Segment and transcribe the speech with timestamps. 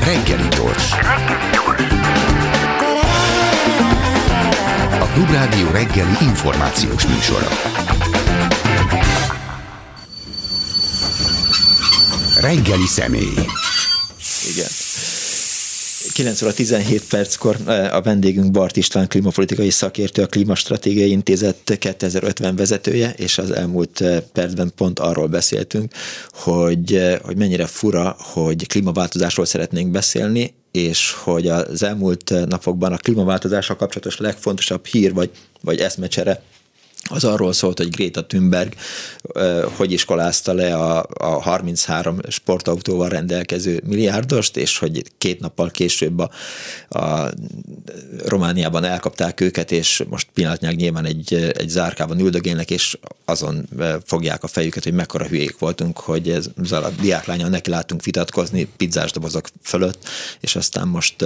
[0.00, 0.92] Reggeli gyors.
[5.00, 7.48] A Klubrádió reggeli információs műsora.
[12.40, 13.46] Reggeli személy.
[14.50, 14.83] Igen.
[16.14, 17.56] 9 óra 17 perckor
[17.90, 24.72] a vendégünk Bart István klímapolitikai szakértő, a Klímastratégiai Intézet 2050 vezetője, és az elmúlt percben
[24.76, 25.92] pont arról beszéltünk,
[26.32, 33.76] hogy, hogy mennyire fura, hogy klímaváltozásról szeretnénk beszélni, és hogy az elmúlt napokban a klímaváltozással
[33.76, 36.42] kapcsolatos legfontosabb hír vagy, vagy eszmecsere
[37.10, 38.74] az arról szólt, hogy Greta Thunberg
[39.76, 46.30] hogy iskolázta le a, a 33 sportautóval rendelkező milliárdost, és hogy két nappal később a,
[46.88, 47.30] a
[48.24, 53.68] Romániában elkapták őket, és most pillanatnyilag nyilván egy, egy zárkában üldögélnek, és azon
[54.04, 59.12] fogják a fejüket, hogy mekkora hülyék voltunk, hogy ezzel a diáklányal neki látunk vitatkozni pizzás
[59.12, 60.08] dobozok fölött,
[60.40, 61.24] és aztán most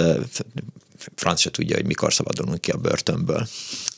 [1.15, 3.47] franc se tudja, hogy mikor szabadulunk ki a börtönből.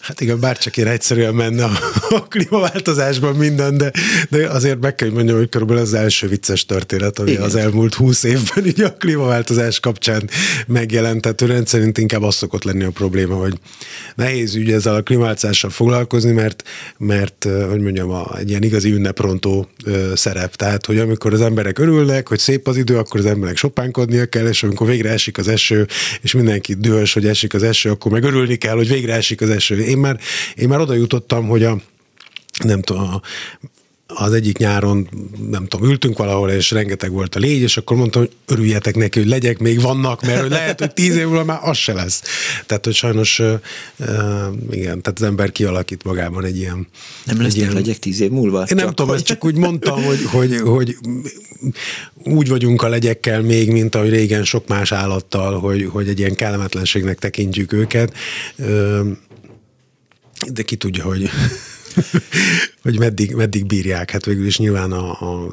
[0.01, 3.91] Hát igen, bárcsak én egyszerűen menne a, a klímaváltozásban minden, de,
[4.29, 7.43] de azért meg kell, hogy mondjam, hogy körülbelül az első vicces történet, ami igen.
[7.43, 10.29] az elmúlt húsz évben így a klímaváltozás kapcsán
[10.67, 11.21] megjelent.
[11.21, 13.53] Tehát rendszerint inkább az szokott lenni a probléma, hogy
[14.15, 16.63] nehéz ügy ezzel a klímaváltozással foglalkozni, mert,
[16.97, 20.55] mert hogy mondjam, a, egy ilyen igazi ünneprontó ö, szerep.
[20.55, 24.47] Tehát, hogy amikor az emberek örülnek, hogy szép az idő, akkor az emberek sopánkodnia kell,
[24.47, 25.87] és amikor végre esik az eső,
[26.21, 29.49] és mindenki dühös, hogy esik az eső, akkor meg örülni kell, hogy végre esik az
[29.49, 30.19] eső én már,
[30.55, 31.77] én már oda jutottam, hogy a
[32.63, 33.21] nem tudom,
[34.15, 35.09] az egyik nyáron,
[35.49, 39.19] nem tudom, ültünk valahol, és rengeteg volt a légy, és akkor mondtam, hogy örüljetek neki,
[39.19, 42.21] hogy legyek, még vannak, mert lehet, hogy tíz év múlva már az se lesz.
[42.65, 43.59] Tehát, hogy sajnos, uh,
[44.71, 46.87] igen, tehát az ember kialakít magában egy ilyen...
[47.25, 47.73] Nem lesz ilyen...
[47.73, 48.59] legyek tíz év múlva?
[48.61, 49.15] Én nem tudom, hogy...
[49.15, 50.97] ezt csak úgy mondtam, hogy, hogy, hogy
[52.23, 56.35] úgy vagyunk a legyekkel még, mint ahogy régen sok más állattal, hogy, hogy egy ilyen
[56.35, 58.13] kellemetlenségnek tekintjük őket.
[58.57, 59.07] Uh,
[60.53, 61.29] de ki tudja, hogy
[62.83, 64.11] hogy meddig, meddig bírják.
[64.11, 65.51] Hát végül is nyilván a, a,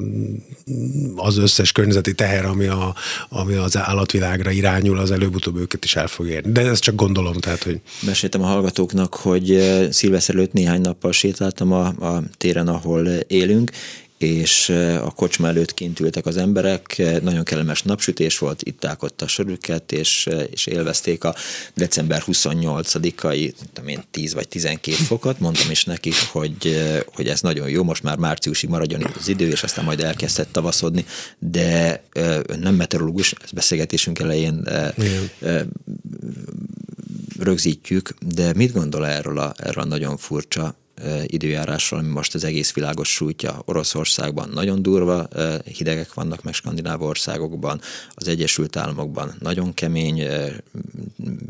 [1.15, 2.95] az összes környezeti teher, ami, a,
[3.29, 6.51] ami az állatvilágra irányul, az előbb-utóbb őket is el fog érni.
[6.51, 7.81] De ezt csak gondolom, tehát, hogy...
[8.05, 13.71] Meséltem a hallgatóknak, hogy eh, szilveszer előtt néhány nappal sétáltam a, a téren, ahol élünk,
[14.19, 14.69] és
[15.03, 19.91] a kocsma előtt kint ültek az emberek, nagyon kellemes napsütés volt, itták ott a sörüket,
[19.91, 21.35] és, és élvezték a
[21.73, 23.53] december 28-ai,
[23.87, 26.81] én 10 vagy 12 fokot, mondtam is nekik, hogy,
[27.13, 30.51] hogy ez nagyon jó, most már márciusig maradjon itt az idő, és aztán majd elkezdett
[30.51, 31.05] tavaszodni,
[31.37, 32.03] de
[32.59, 35.71] nem meteorológus, ez beszélgetésünk elején Igen.
[37.39, 40.75] rögzítjük, de mit gondol erről a, erről a nagyon furcsa
[41.25, 43.61] időjárásról, ami most az egész világos sújtja.
[43.65, 45.27] Oroszországban nagyon durva
[45.65, 47.81] hidegek vannak, meg skandináv országokban,
[48.13, 50.23] az Egyesült Államokban nagyon kemény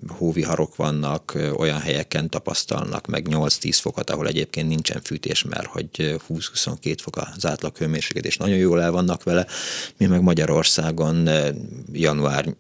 [0.08, 5.90] hóviharok vannak, olyan helyeken tapasztalnak meg 8-10 fokot, ahol egyébként nincsen fűtés, mert hogy
[6.30, 9.48] 20-22 fok az átlag hőmérséklet, és nagyon jól el vannak vele.
[9.98, 11.30] Mi meg Magyarországon
[11.92, 12.56] január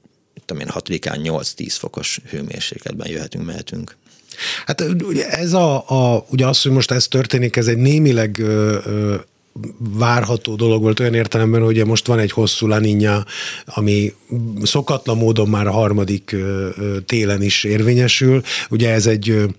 [0.45, 3.97] tudom én, 6-án 8-10 fokos hőmérsékletben jöhetünk, mehetünk.
[4.66, 8.77] Hát ugye ez a, a, ugye az, hogy most ez történik, ez egy némileg ö,
[8.85, 9.16] ö,
[9.77, 13.25] várható dolog volt olyan értelemben, hogy most van egy hosszú laninja,
[13.66, 14.13] ami
[14.61, 16.35] szokatlan módon már a harmadik
[17.05, 18.41] télen is érvényesül.
[18.69, 19.49] Ugye ez egy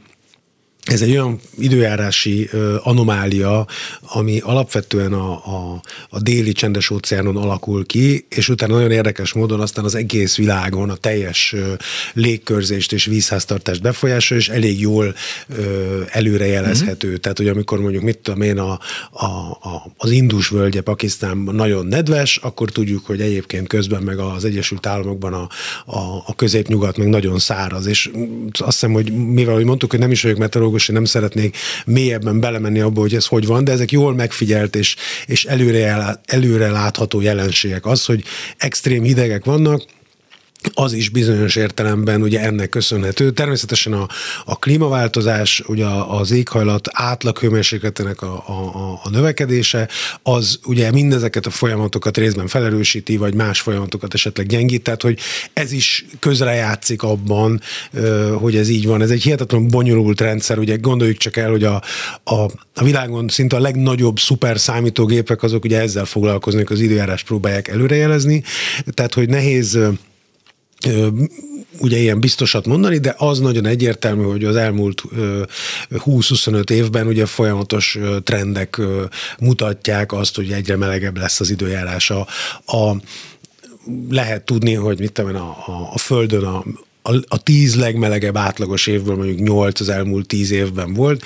[0.85, 2.51] ez egy olyan időjárási
[2.83, 3.67] anomália,
[4.01, 9.61] ami alapvetően a, a, a déli csendes óceánon alakul ki, és utána nagyon érdekes módon
[9.61, 11.55] aztán az egész világon a teljes
[12.13, 15.15] légkörzést és vízháztartást befolyásol, és elég jól
[16.09, 17.07] előrejelezhető.
[17.07, 17.17] Mm-hmm.
[17.17, 18.79] Tehát, hogy amikor mondjuk, mit tudom én, a,
[19.11, 24.45] a, a, az Indus völgye Pakisztánban nagyon nedves, akkor tudjuk, hogy egyébként közben meg az
[24.45, 25.49] Egyesült Államokban a,
[25.87, 28.11] a, a középnyugat meg nagyon száraz, és
[28.53, 32.41] azt hiszem, hogy mivel, hogy mondtuk, hogy nem is vagyok meteorológus, én nem szeretnék mélyebben
[32.41, 37.21] belemenni abba, hogy ez hogy van, de ezek jól megfigyelt és, és előre, előre látható
[37.21, 37.87] jelenségek.
[37.87, 38.25] Az, hogy
[38.57, 39.83] extrém hidegek vannak,
[40.75, 43.31] az is bizonyos értelemben ugye ennek köszönhető.
[43.31, 44.07] Természetesen a,
[44.45, 49.89] a klímaváltozás, ugye az éghajlat átlag hőmérsékletének a, a, a növekedése,
[50.23, 55.19] az ugye mindezeket a folyamatokat részben felerősíti, vagy más folyamatokat esetleg gyengít, tehát hogy
[55.53, 57.61] ez is közrejátszik abban,
[58.39, 59.03] hogy ez így van.
[59.03, 61.83] Ez egy hihetetlen bonyolult rendszer, ugye gondoljuk csak el, hogy a,
[62.25, 62.35] a,
[62.75, 68.43] a világon szinte a legnagyobb szuper számítógépek azok ugye ezzel foglalkoznak, az időjárás próbálják előrejelezni,
[68.95, 69.79] tehát hogy nehéz
[71.79, 75.03] ugye ilyen biztosat mondani, de az nagyon egyértelmű, hogy az elmúlt
[75.91, 78.81] 20-25 évben ugye folyamatos trendek
[79.41, 82.27] mutatják azt, hogy egyre melegebb lesz az időjárása.
[82.67, 82.97] A,
[84.09, 86.65] lehet tudni, hogy mit tudom a, a, a Földön a
[87.03, 91.23] a, a tíz legmelegebb átlagos évből mondjuk nyolc az elmúlt tíz évben volt.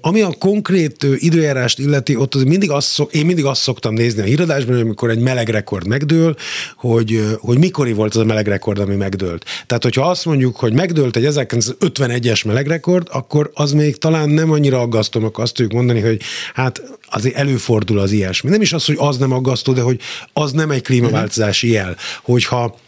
[0.00, 4.20] Ami a konkrét időjárást illeti, ott az mindig azt szok, én mindig azt szoktam nézni
[4.20, 6.36] a híradásban, hogy amikor egy meleg rekord megdől,
[6.76, 9.44] hogy, hogy mikori volt az a meleg rekord, ami megdőlt.
[9.66, 14.50] Tehát, hogyha azt mondjuk, hogy megdőlt egy 1951-es meleg rekord, akkor az még talán nem
[14.50, 16.20] annyira aggasztó, akkor azt tudjuk mondani, hogy
[16.54, 18.50] hát azért előfordul az ilyesmi.
[18.50, 20.00] Nem is az, hogy az nem aggasztó, de hogy
[20.32, 21.96] az nem egy klímaváltozási jel.
[22.22, 22.78] Hogyha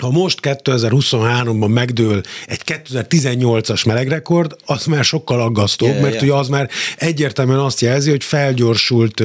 [0.00, 6.26] ha most 2023-ban megdől egy 2018-as melegrekord, az már sokkal aggasztóbb, yeah, mert yeah.
[6.26, 9.22] ugye az már egyértelműen azt jelzi, hogy felgyorsult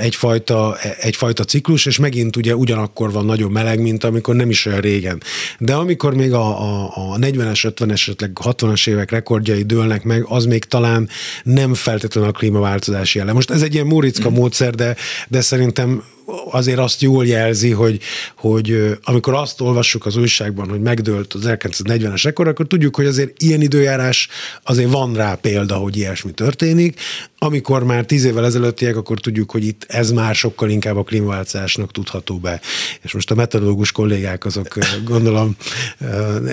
[0.00, 4.80] egyfajta, egyfajta ciklus, és megint ugye ugyanakkor van nagyon meleg, mint amikor nem is olyan
[4.80, 5.22] régen.
[5.58, 10.44] De amikor még a, a, a 40-es, 50-es, esetleg 60-as évek rekordjai dőlnek meg, az
[10.44, 11.08] még talán
[11.42, 13.32] nem feltétlenül a klímaváltozás jele.
[13.32, 14.34] Most ez egy ilyen Móriczka mm.
[14.34, 14.96] módszer, de,
[15.28, 16.02] de szerintem
[16.50, 18.00] azért azt jól jelzi, hogy,
[18.36, 23.42] hogy amikor azt olvassuk az újságban, hogy megdőlt az 1940-es rekord, akkor tudjuk, hogy azért
[23.42, 24.28] ilyen időjárás,
[24.62, 27.00] azért van rá példa, hogy ilyesmi történik.
[27.38, 31.92] Amikor már tíz évvel ezelőttiek, akkor tudjuk, hogy itt ez már sokkal inkább a klímaváltozásnak
[31.92, 32.60] tudható be.
[33.02, 35.56] És most a meteorológus kollégák azok gondolom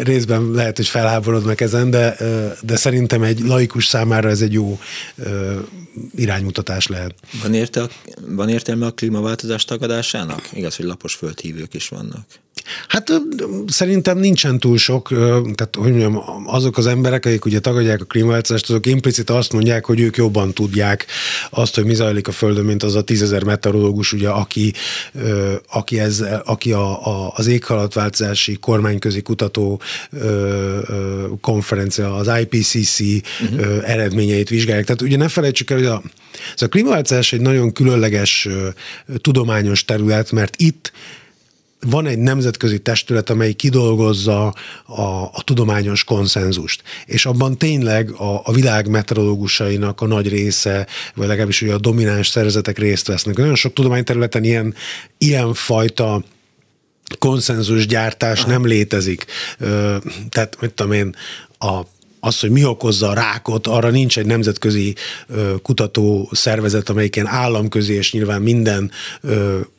[0.03, 2.17] részben lehet, hogy felháborodnak ezen, de,
[2.61, 4.79] de szerintem egy laikus számára ez egy jó
[6.15, 7.13] iránymutatás lehet.
[7.41, 7.87] Van, érte,
[8.27, 10.49] van értelme a klímaváltozás tagadásának?
[10.53, 12.25] Igaz, hogy lapos földhívők is vannak.
[12.87, 13.21] Hát
[13.67, 15.07] szerintem nincsen túl sok,
[15.55, 19.85] tehát hogy mondjam, azok az emberek, akik ugye tagadják a klímaváltozást, azok implicit azt mondják,
[19.85, 21.05] hogy ők jobban tudják
[21.49, 24.73] azt, hogy mi zajlik a Földön, mint az a tízezer meteorológus, ugye, aki,
[25.71, 29.81] aki, ez, aki a, a, az éghajlatváltozási kormányközi kutató
[31.41, 33.89] konferencia, az IPCC uh-huh.
[33.89, 34.85] eredményeit vizsgálják.
[34.85, 36.01] Tehát ugye ne felejtsük el, hogy a,
[36.55, 38.47] ez a klímaváltozás egy nagyon különleges
[39.21, 40.91] tudományos terület, mert itt
[41.79, 44.47] van egy nemzetközi testület, amely kidolgozza
[44.85, 51.27] a, a tudományos konszenzust, és abban tényleg a, a világ meteorológusainak a nagy része, vagy
[51.27, 53.37] legalábbis ugye a domináns szervezetek részt vesznek.
[53.37, 54.73] Nagyon sok tudományterületen ilyen,
[55.17, 56.23] ilyen fajta
[57.19, 59.25] konszenzusgyártás nem létezik.
[60.29, 61.15] Tehát, mit tudom én,
[61.59, 61.81] a
[62.27, 64.95] az, hogy mi okozza a rákot, arra nincs egy nemzetközi
[65.61, 68.91] kutató szervezet, amelyiken államközi, és nyilván minden,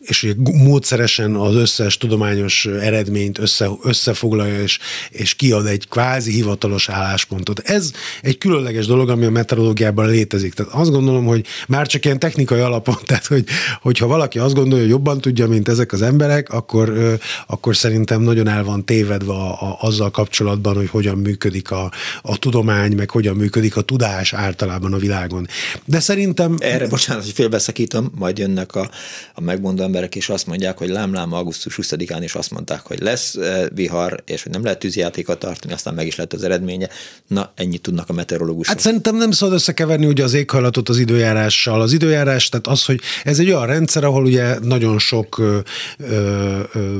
[0.00, 4.78] és módszeresen az összes tudományos eredményt össze, összefoglalja, és,
[5.10, 7.58] és kiad egy kvázi hivatalos álláspontot.
[7.58, 7.92] Ez
[8.22, 10.54] egy különleges dolog, ami a meteorológiában létezik.
[10.54, 13.44] Tehát azt gondolom, hogy már csak ilyen technikai alapon, tehát hogy,
[13.82, 18.48] hogyha valaki azt gondolja, hogy jobban tudja, mint ezek az emberek, akkor, akkor szerintem nagyon
[18.48, 21.90] el van tévedve a, a, azzal kapcsolatban, hogy hogyan működik a,
[22.22, 25.46] a tudomány, meg hogyan működik a tudás általában a világon.
[25.84, 26.56] De szerintem...
[26.58, 28.90] Erre, bocsánat, hogy félbeszakítom, majd jönnek a,
[29.34, 33.34] a megmondó emberek, és azt mondják, hogy lámlám augusztus 20-án is azt mondták, hogy lesz
[33.34, 36.88] eh, vihar, és hogy nem lehet tűzjátékot tartani, aztán meg is lett az eredménye.
[37.26, 38.74] Na, ennyit tudnak a meteorológusok.
[38.74, 41.80] Hát szerintem nem szabad összekeverni ugye az éghajlatot az időjárással.
[41.80, 45.58] Az időjárás, tehát az, hogy ez egy olyan rendszer, ahol ugye nagyon sok ö,
[45.98, 46.96] ö, ö,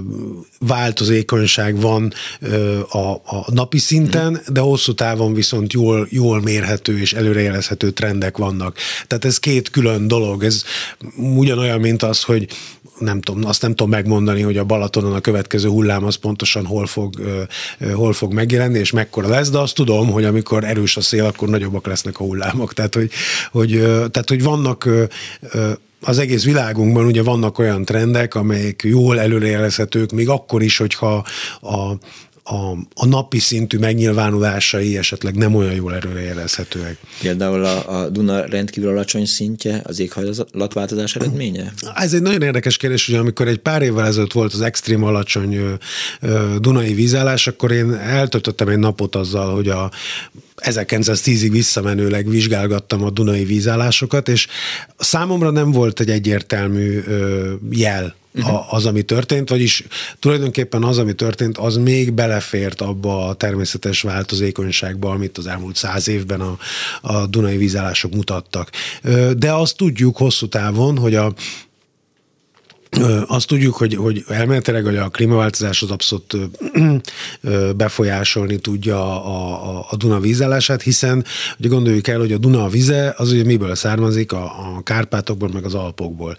[0.58, 6.98] változékonyság van ö, a, a napi szinten, de hosszú távon piacon viszont jól, jól mérhető
[6.98, 8.76] és előrejelezhető trendek vannak.
[9.06, 10.44] Tehát ez két külön dolog.
[10.44, 10.62] Ez
[11.16, 12.46] ugyanolyan, mint az, hogy
[12.98, 16.86] nem tudom, azt nem tudom megmondani, hogy a Balatonon a következő hullám az pontosan hol
[16.86, 17.14] fog,
[17.94, 21.48] hol fog megjelenni, és mekkora lesz, de azt tudom, hogy amikor erős a szél, akkor
[21.48, 22.74] nagyobbak lesznek a hullámok.
[22.74, 23.10] Tehát, hogy,
[23.50, 23.70] hogy,
[24.10, 24.88] tehát, hogy vannak
[26.00, 31.24] az egész világunkban ugye vannak olyan trendek, amelyek jól előrejelezhetők, még akkor is, hogyha
[31.60, 31.92] a,
[32.48, 36.98] a, a napi szintű megnyilvánulásai esetleg nem olyan jól előrejelezhetőek.
[37.20, 41.72] Például a, a Duna rendkívül alacsony szintje az éghajlatváltozás eredménye?
[41.94, 45.54] Ez egy nagyon érdekes kérdés, hogy amikor egy pár évvel ezelőtt volt az extrém alacsony
[45.54, 45.72] ö,
[46.20, 49.90] ö, Dunai vízállás, akkor én eltöltöttem egy napot azzal, hogy a
[50.56, 54.46] 1910-ig visszamenőleg vizsgálgattam a Dunai vízállásokat, és
[54.98, 58.74] számomra nem volt egy egyértelmű ö, jel uh-huh.
[58.74, 59.84] az, ami történt, vagyis
[60.18, 66.08] tulajdonképpen az, ami történt, az még belefért abba a természetes változékonyságba, amit az elmúlt száz
[66.08, 66.58] évben a,
[67.00, 68.70] a Dunai vízállások mutattak.
[69.36, 71.32] De azt tudjuk hosszú távon, hogy a
[73.26, 76.36] azt tudjuk, hogy, hogy elméletileg hogy a klímaváltozás az abszolút
[77.76, 81.24] befolyásolni tudja a, a, a Duna vízállását, hiszen
[81.58, 85.64] ugye gondoljuk el, hogy a Duna vize az ugye miből származik, a, a Kárpátokból, meg
[85.64, 86.36] az Alpokból.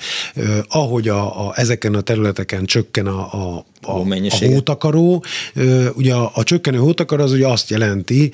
[0.68, 4.00] Ahogy a, a, ezeken a területeken csökken a, a a,
[4.30, 5.24] a hótakaró.
[5.94, 8.32] Ugye a, a csökkenő hótakaró az ugye azt jelenti,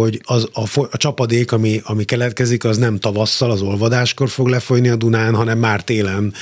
[0.00, 4.88] hogy az, a, a csapadék, ami, ami keletkezik, az nem tavasszal, az olvadáskor fog lefolyni
[4.88, 6.34] a Dunán, hanem már télen,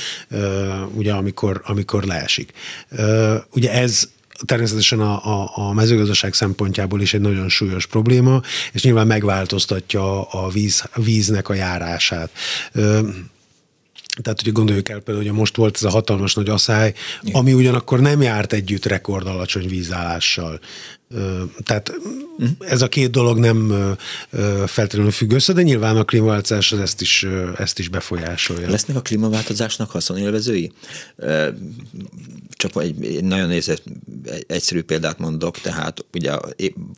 [0.94, 2.52] ugye, amikor, amikor leesik.
[3.50, 4.08] Ugye ez
[4.44, 8.42] természetesen a, a, a mezőgazdaság szempontjából is egy nagyon súlyos probléma,
[8.72, 12.30] és nyilván megváltoztatja a víz, a víznek a járását.
[14.22, 17.40] Tehát ugye gondoljuk el például, hogy most volt ez a hatalmas nagy asszály, Igen.
[17.40, 20.60] ami ugyanakkor nem járt együtt rekord alacsony vízállással.
[21.64, 21.92] Tehát
[22.58, 23.94] ez a két dolog nem
[24.66, 28.70] feltétlenül függ össze, de nyilván a klímaváltozás ezt is, ezt is befolyásolja.
[28.70, 30.72] Lesznek a klímaváltozásnak haszonélvezői?
[32.50, 33.82] Csak egy, egy nagyon nézett,
[34.24, 36.48] egy egyszerű példát mondok, tehát ugye a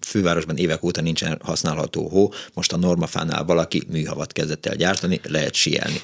[0.07, 5.55] fővárosban évek óta nincsen használható hó, most a normafánál valaki műhavat kezdett el gyártani, lehet
[5.55, 6.01] sielni.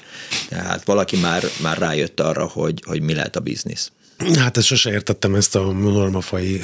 [0.49, 3.91] Tehát valaki már, már rájött arra, hogy, hogy mi lehet a biznisz.
[4.35, 6.61] Hát ezt sose értettem ezt a normafai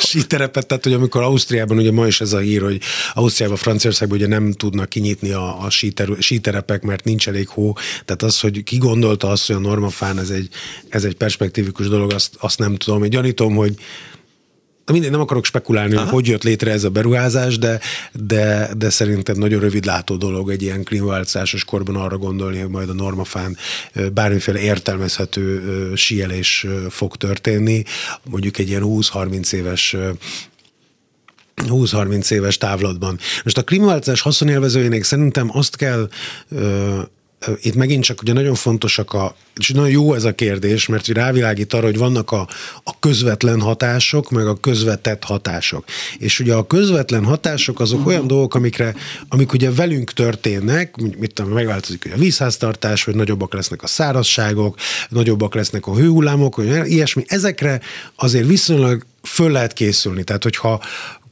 [0.00, 2.80] síterepet, tehát hogy amikor Ausztriában, ugye ma is ez a hír, hogy
[3.14, 8.22] Ausztriában, Franciaországban ugye nem tudnak kinyitni a, a síter, síterepek, mert nincs elég hó, tehát
[8.22, 10.48] az, hogy ki gondolta azt, hogy a normafán ez egy,
[10.88, 13.04] ez egy perspektívikus dolog, azt, azt nem tudom.
[13.04, 13.74] Én gyanítom, hogy
[14.92, 16.10] mindegy, nem akarok spekulálni, Aha.
[16.10, 17.80] hogy jött létre ez a beruházás, de,
[18.12, 22.94] de, de szerintem nagyon rövidlátó dolog egy ilyen klímaváltozásos korban arra gondolni, hogy majd a
[22.94, 23.56] normafán
[24.12, 27.82] bármiféle értelmezhető síelés fog történni,
[28.24, 29.96] mondjuk egy ilyen 20-30 éves
[31.56, 33.18] 20-30 éves távlatban.
[33.44, 36.08] Most a klímaváltozás haszonélvezőjének szerintem azt kell
[37.60, 41.72] itt megint csak ugye nagyon fontosak a, és nagyon jó ez a kérdés, mert rávilágít
[41.72, 42.48] arra, hogy vannak a,
[42.84, 45.84] a közvetlen hatások, meg a közvetett hatások.
[46.18, 48.12] És ugye a közvetlen hatások azok uh-huh.
[48.12, 48.94] olyan dolgok, amikre,
[49.28, 54.76] amik ugye velünk történnek, mit tudom, megváltozik hogy a vízháztartás, hogy nagyobbak lesznek a szárazságok,
[55.08, 57.24] nagyobbak lesznek a hőhullámok, hogy ilyesmi.
[57.26, 57.80] Ezekre
[58.16, 60.24] azért viszonylag föl lehet készülni.
[60.24, 60.80] Tehát, hogyha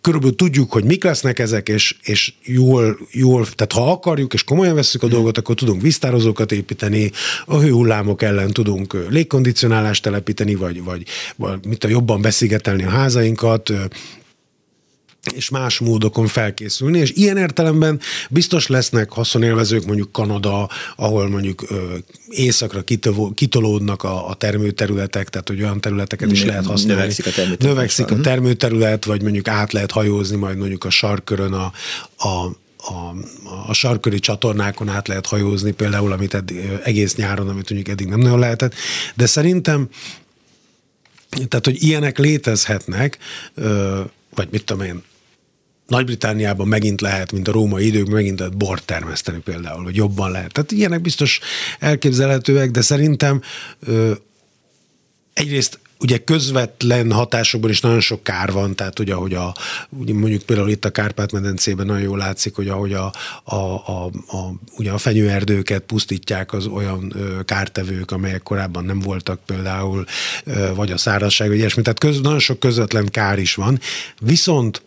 [0.05, 4.75] körülbelül tudjuk, hogy mik lesznek ezek, és, és jól, jól, tehát ha akarjuk, és komolyan
[4.75, 7.11] veszük a dolgot, akkor tudunk víztározókat építeni,
[7.45, 11.03] a hőhullámok ellen tudunk légkondicionálást telepíteni, vagy, vagy,
[11.37, 13.73] vagy mit a jobban beszigetelni a házainkat,
[15.33, 18.01] és más módokon felkészülni, és ilyen értelemben
[18.31, 21.95] biztos lesznek haszonélvezők, mondjuk Kanada, ahol mondjuk ö,
[22.29, 22.83] északra
[23.35, 27.01] kitolódnak a, a termőterületek, tehát hogy olyan területeket is lehet használni.
[27.01, 27.75] Növekszik a termőterület.
[27.75, 31.73] Növekszik a termőterület, vagy mondjuk át lehet hajózni majd mondjuk a sarkörön a,
[32.17, 33.15] a a,
[33.67, 38.19] a sarköri csatornákon át lehet hajózni, például, amit eddig, egész nyáron, amit mondjuk eddig nem
[38.19, 38.75] nagyon lehetett.
[39.15, 39.89] De szerintem,
[41.29, 43.19] tehát, hogy ilyenek létezhetnek,
[44.35, 45.03] vagy mit tudom én,
[45.87, 50.53] nagy-Britániában megint lehet, mint a római időkben, megint lehet bort termeszteni például, vagy jobban lehet.
[50.53, 51.41] Tehát ilyenek biztos
[51.79, 53.41] elképzelhetőek, de szerintem
[53.87, 54.13] ö,
[55.33, 59.55] egyrészt ugye közvetlen hatásokban is nagyon sok kár van, tehát ugye, ahogy a,
[59.91, 63.13] mondjuk például itt a Kárpát-medencében nagyon jól látszik, hogy ahogy a,
[63.45, 69.41] a, a, a, ugye a fenyőerdőket pusztítják az olyan ö, kártevők, amelyek korábban nem voltak
[69.47, 70.05] például,
[70.45, 71.83] ö, vagy a szárazság, vagy ilyesmi.
[71.83, 73.81] Tehát köz, nagyon sok közvetlen kár is van.
[74.21, 74.83] Viszont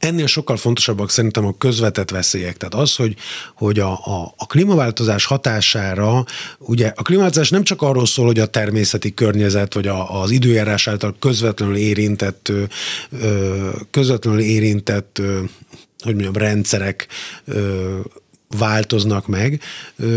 [0.00, 2.56] Ennél sokkal fontosabbak szerintem a közvetett veszélyek.
[2.56, 3.16] Tehát az, hogy,
[3.54, 6.24] hogy a, a, a klímaváltozás hatására,
[6.58, 10.88] ugye a klímaváltozás nem csak arról szól, hogy a természeti környezet, vagy a, az időjárás
[10.88, 12.52] által közvetlenül érintett,
[13.90, 15.22] közvetlenül érintett
[16.02, 17.06] hogy mondjam, rendszerek
[18.58, 19.60] változnak meg,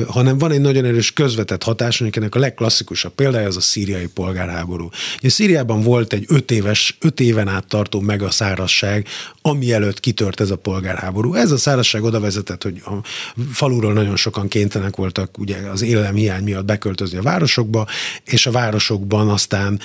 [0.08, 4.90] hanem van egy nagyon erős közvetett hatás, ennek a legklasszikusabb példája az a szíriai polgárháború.
[5.18, 9.08] Ugye Szíriában volt egy öt, éves, öt éven át tartó megaszárazság,
[9.42, 11.34] ami előtt kitört ez a polgárháború.
[11.34, 12.94] Ez a szárazság oda vezetett, hogy a
[13.52, 17.88] faluról nagyon sokan kénytelenek voltak ugye az élelem hiány miatt beköltözni a városokba,
[18.24, 19.80] és a városokban aztán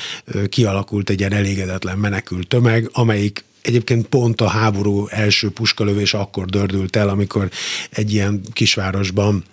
[0.49, 6.97] kialakult egy ilyen elégedetlen menekült tömeg, amelyik Egyébként pont a háború első puskalövés akkor dördült
[6.97, 7.51] el, amikor
[7.91, 9.45] egy ilyen kisvárosban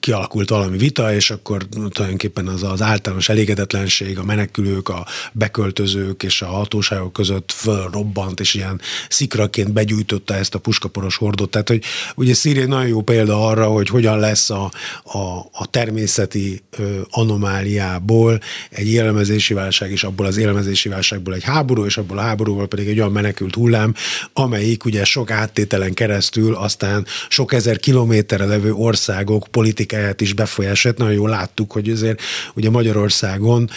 [0.00, 6.42] kialakult valami vita, és akkor tulajdonképpen az az általános elégedetlenség, a menekülők, a beköltözők és
[6.42, 11.50] a hatóságok között fölrobbant, és ilyen szikraként begyújtotta ezt a puskaporos hordot.
[11.50, 11.82] Tehát, hogy
[12.14, 14.70] ugye Szíria nagyon jó példa arra, hogy hogyan lesz a,
[15.04, 15.18] a,
[15.52, 16.62] a természeti
[17.10, 22.68] anomáliából egy élelmezési válság, és abból az élelmezési válságból egy háború, és abból a háborúból
[22.68, 23.94] pedig egy olyan menekült hullám,
[24.32, 30.98] amelyik ugye sok áttételen keresztül aztán sok ezer kilométerre levő ország országok politikáját is befolyásolt.
[30.98, 32.20] Nagyon jól láttuk, hogy azért
[32.54, 33.70] ugye Magyarországon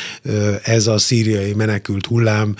[0.63, 2.55] ez a szíriai menekült hullám,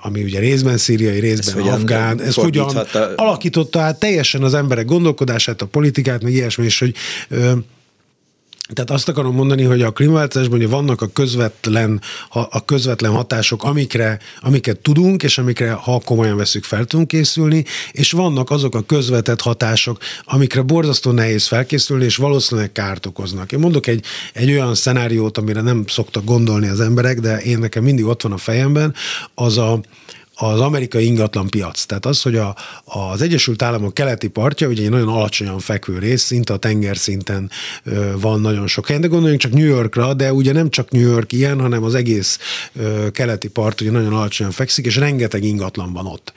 [0.00, 5.62] ami ugye részben szíriai, részben ez afgán, ez hogyan alakította át teljesen az emberek gondolkodását,
[5.62, 6.94] a politikát, meg ilyesmi, és hogy
[8.68, 14.18] Tehát azt akarom mondani, hogy a klímaváltozásban ugye vannak a közvetlen, a közvetlen hatások, amikre,
[14.40, 19.40] amiket tudunk, és amikre, ha komolyan veszük, fel tudunk készülni, és vannak azok a közvetett
[19.40, 23.52] hatások, amikre borzasztó nehéz felkészülni, és valószínűleg kárt okoznak.
[23.52, 27.82] Én mondok egy, egy olyan szenáriót, amire nem szoktak gondolni az emberek, de én nekem
[27.82, 28.94] mindig ott van a fejemben,
[29.34, 29.80] az a,
[30.34, 31.84] az amerikai ingatlan piac.
[31.84, 36.22] Tehát az, hogy a, az Egyesült Államok keleti partja, ugye egy nagyon alacsonyan fekvő rész,
[36.22, 37.50] szinte a tengerszinten
[37.84, 41.10] ö, van nagyon sok helyen, de gondoljunk csak New Yorkra, de ugye nem csak New
[41.10, 42.38] York ilyen, hanem az egész
[43.12, 46.32] keleti part ugye nagyon alacsonyan fekszik, és rengeteg ingatlan van ott.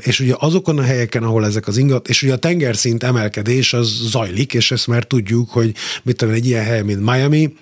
[0.00, 3.88] És ugye azokon a helyeken, ahol ezek az ingat, és ugye a tengerszint emelkedés az
[3.88, 7.52] zajlik, és ezt már tudjuk, hogy mit tudom, egy ilyen hely, mint Miami,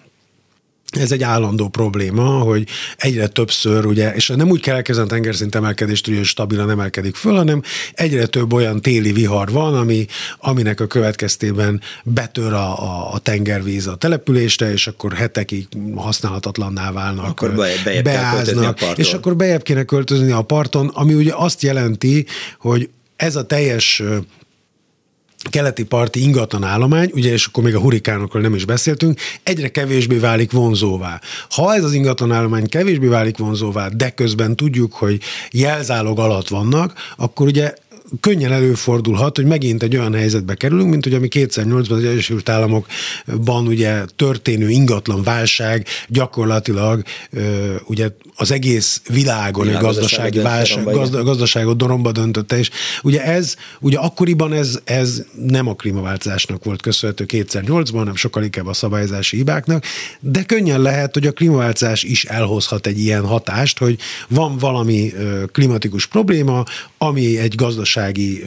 [1.00, 5.54] ez egy állandó probléma, hogy egyre többször, ugye, és nem úgy kell elkezdeni a tengerszint
[5.54, 10.06] emelkedést, hogy stabilan emelkedik föl, hanem egyre több olyan téli vihar van, ami,
[10.38, 17.26] aminek a következtében betör a, a, a tengervíz a településre, és akkor hetekig használhatatlanná válnak,
[17.26, 22.26] akkor bejebb beáznak, és akkor bejebb kéne költözni a parton, ami ugye azt jelenti,
[22.58, 24.02] hogy ez a teljes
[25.50, 30.16] keleti parti ingatlan állomány, ugye, és akkor még a hurikánokról nem is beszéltünk, egyre kevésbé
[30.16, 31.20] válik vonzóvá.
[31.50, 35.20] Ha ez az ingatlan állomány kevésbé válik vonzóvá, de közben tudjuk, hogy
[35.50, 37.74] jelzálog alatt vannak, akkor ugye
[38.20, 43.66] könnyen előfordulhat, hogy megint egy olyan helyzetbe kerülünk, mint hogy ami 2008-ban az Egyesült Államokban
[43.66, 47.02] ugye történő ingatlan válság gyakorlatilag
[47.87, 52.70] ugye az egész világon egy gazdasági válság, gazda, gazdaságot doromba döntötte, és
[53.02, 58.66] ugye ez, ugye akkoriban ez, ez nem a klímaváltozásnak volt köszönhető 2008-ban, hanem sokkal inkább
[58.66, 59.84] a szabályozási hibáknak,
[60.20, 65.12] de könnyen lehet, hogy a klímaváltozás is elhozhat egy ilyen hatást, hogy van valami
[65.52, 66.64] klimatikus probléma,
[66.99, 67.54] ami egy
[67.94, 68.42] gazdasági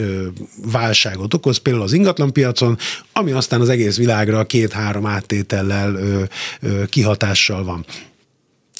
[0.71, 2.77] válságot okoz, például az ingatlanpiacon,
[3.13, 5.97] ami aztán az egész világra két-három áttétellel
[6.89, 7.85] kihatással van.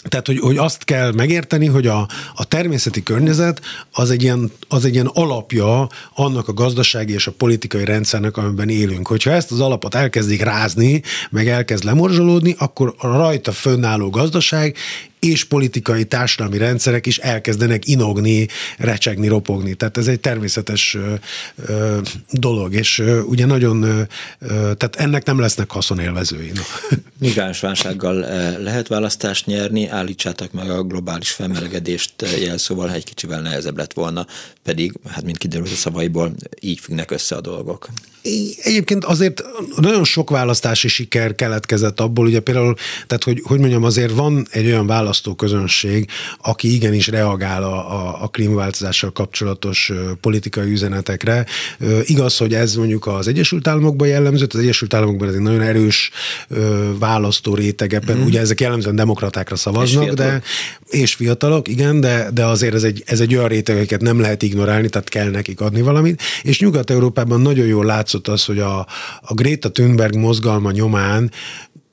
[0.03, 4.85] Tehát, hogy, hogy azt kell megérteni, hogy a, a természeti környezet az egy, ilyen, az
[4.85, 9.07] egy ilyen alapja annak a gazdasági és a politikai rendszernek, amiben élünk.
[9.07, 14.75] Hogyha ezt az alapot elkezdik rázni, meg elkezd lemorzsolódni, akkor a rajta fönnálló gazdaság
[15.19, 19.73] és politikai társadalmi rendszerek is elkezdenek inogni, recsegni, ropogni.
[19.73, 20.97] Tehát ez egy természetes
[21.67, 21.99] ö,
[22.31, 24.01] dolog, és ö, ugye nagyon, ö,
[24.49, 26.51] tehát ennek nem lesznek haszonélvezői.
[27.19, 28.15] Migráns válsággal
[28.59, 34.25] lehet választást nyerni, állítsátok meg a globális felmelegedést jelszóval, egy kicsivel nehezebb lett volna,
[34.63, 37.89] pedig, hát mint kiderült a szavaiból, így függnek össze a dolgok.
[38.63, 39.43] Egyébként azért
[39.75, 42.75] nagyon sok választási siker keletkezett abból, ugye például,
[43.07, 46.09] tehát hogy, hogy mondjam, azért van egy olyan választóközönség,
[46.41, 49.91] aki igenis reagál a, a, a klímaváltozással kapcsolatos
[50.21, 51.45] politikai üzenetekre.
[52.03, 56.11] Igaz, hogy ez mondjuk az Egyesült Államokban jellemző, az Egyesült Államokban ez egy nagyon erős
[56.99, 58.25] választó rétegeben, mm.
[58.25, 60.41] ugye ezek jellemzően demokratákra szavaznak, és de
[60.89, 64.89] és fiatalok, igen, de, de azért ez egy, ez egy olyan rétegeket nem lehet ignorálni,
[64.89, 68.79] tehát kell nekik adni valamit, és Nyugat-Európában nagyon jól látszott az, hogy a,
[69.21, 71.31] a Greta Thunberg mozgalma nyomán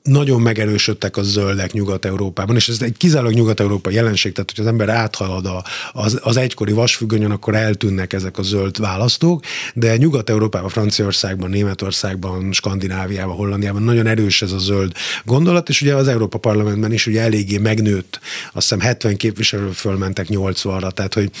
[0.05, 4.89] nagyon megerősödtek a zöldek Nyugat-Európában, és ez egy kizárólag Nyugat-Európa jelenség, tehát hogy az ember
[4.89, 11.49] áthalad a, az, az egykori vasfüggönyön, akkor eltűnnek ezek a zöld választók, de Nyugat-Európában, Franciaországban,
[11.49, 14.91] Németországban, Skandináviában, Hollandiában nagyon erős ez a zöld
[15.23, 18.19] gondolat, és ugye az Európa Parlamentben is ugye eléggé megnőtt,
[18.53, 21.31] azt hiszem 70 képviselő fölmentek 80-ra, tehát hogy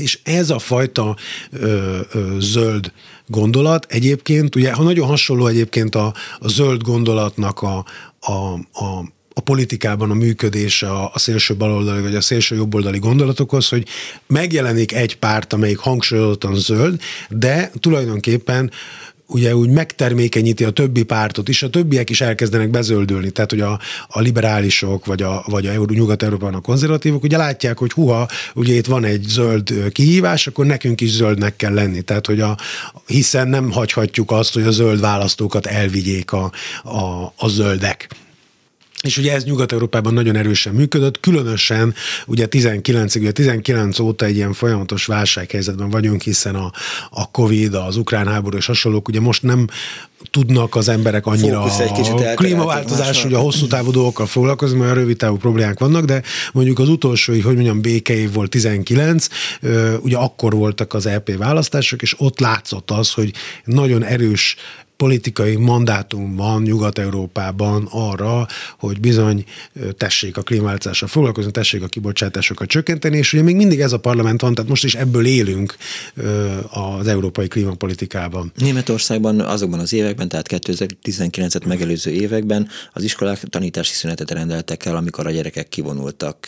[0.00, 1.16] és ez a fajta
[1.50, 2.92] ö, ö, zöld
[3.26, 7.84] gondolat egyébként, ugye ha nagyon hasonló egyébként a, a zöld gondolatnak a,
[8.20, 8.52] a,
[8.84, 13.86] a a politikában a működése a, a szélső baloldali vagy a szélső jobboldali gondolatokhoz, hogy
[14.26, 18.70] megjelenik egy párt, amelyik hangsúlyozottan zöld, de tulajdonképpen
[19.30, 23.80] ugye úgy megtermékenyíti a többi pártot is, a többiek is elkezdenek bezöldülni, tehát hogy a,
[24.08, 28.86] a liberálisok, vagy a, vagy a Nyugat-Európában a konzervatívok, ugye látják, hogy huha, ugye itt
[28.86, 32.56] van egy zöld kihívás, akkor nekünk is zöldnek kell lenni, tehát hogy a,
[33.06, 36.52] hiszen nem hagyhatjuk azt, hogy a zöld választókat elvigyék a,
[36.84, 38.08] a, a zöldek.
[39.02, 41.94] És ugye ez Nyugat-Európában nagyon erősen működött, különösen
[42.26, 46.72] ugye 19 ugye 19 óta egy ilyen folyamatos válsághelyzetben vagyunk, hiszen a,
[47.10, 49.66] a Covid, az ukrán háború és hasonlók, ugye most nem
[50.30, 55.16] tudnak az emberek annyira a klímaváltozás, ugye a hosszú távú dolgokkal foglalkozni, mert a rövid
[55.16, 59.26] távú problémák vannak, de mondjuk az utolsó, hogy mondjam, békeév volt 19,
[60.00, 63.32] ugye akkor voltak az EP választások, és ott látszott az, hogy
[63.64, 64.56] nagyon erős
[65.00, 68.46] politikai mandátum van Nyugat-Európában arra,
[68.78, 69.44] hogy bizony
[69.96, 74.40] tessék a klímaváltozással foglalkozni, tessék a kibocsátásokat csökkenteni, és ugye még mindig ez a parlament
[74.40, 75.76] van, tehát most is ebből élünk
[76.70, 78.52] az európai klímapolitikában.
[78.56, 85.26] Németországban azokban az években, tehát 2019-et megelőző években az iskolák tanítási szünetet rendeltek el, amikor
[85.26, 86.46] a gyerekek kivonultak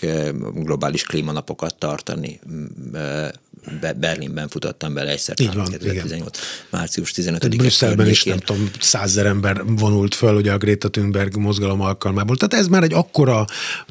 [0.54, 2.40] globális klímanapokat tartani
[3.96, 5.40] Berlinben futottam bele egyszer.
[5.40, 6.38] Így van, 2018,
[6.70, 11.80] március 15 Brüsszelben is nem tudom, százezer ember vonult föl ugye a Greta Thunberg mozgalom
[11.80, 12.36] alkalmából.
[12.36, 13.46] Tehát ez már egy akkora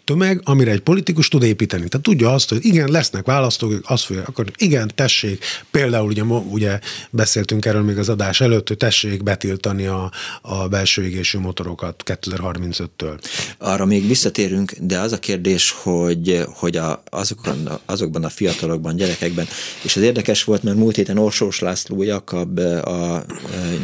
[0.06, 1.88] tömeg, amire egy politikus tud építeni.
[1.88, 6.80] Tehát tudja azt, hogy igen, lesznek választók, azt fogja, akkor igen, tessék, például ugye, ugye
[7.10, 13.20] beszéltünk erről még az adás előtt, hogy tessék betiltani a, a belső égésű motorokat 2035-től.
[13.58, 19.48] Arra még visszatérünk, de az a kérdés, hogy, hogy a, azokban, azokban a fiatalokban, gyerekekben,
[19.84, 23.26] és az érdekes volt, mert múlt héten Orsós László Jakab, a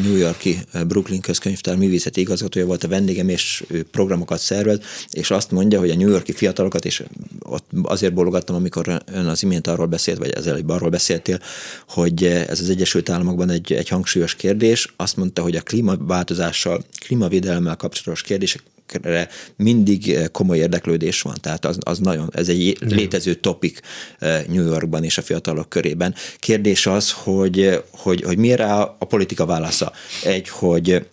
[0.04, 4.80] New Yorki Brooklyn közkönyvtár művészeti igazgatója volt a vendégem, és ő programokat szervez,
[5.12, 7.04] és azt mondja, hogy a New Yorki fiatalokat, és
[7.42, 11.40] ott azért bólogattam, amikor ön az imént arról beszélt, vagy előbb arról beszéltél,
[11.88, 14.94] hogy ez az Egyesült Államokban egy, egy hangsúlyos kérdés.
[14.96, 21.66] Azt mondta, hogy a klímaváltozással, klímavédelemmel kapcsolatos kérdések ezekre mindig eh, komoly érdeklődés van, tehát
[21.66, 23.80] az, az nagyon, ez egy létező topik
[24.20, 26.16] eh, New Yorkban és a fiatalok körében.
[26.40, 29.92] Kérdés az, hogy, hogy, hogy mire a politika válasza?
[30.24, 31.06] Egy, hogy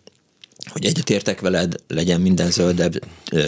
[0.67, 3.05] hogy egyetértek veled, legyen minden zöldebb,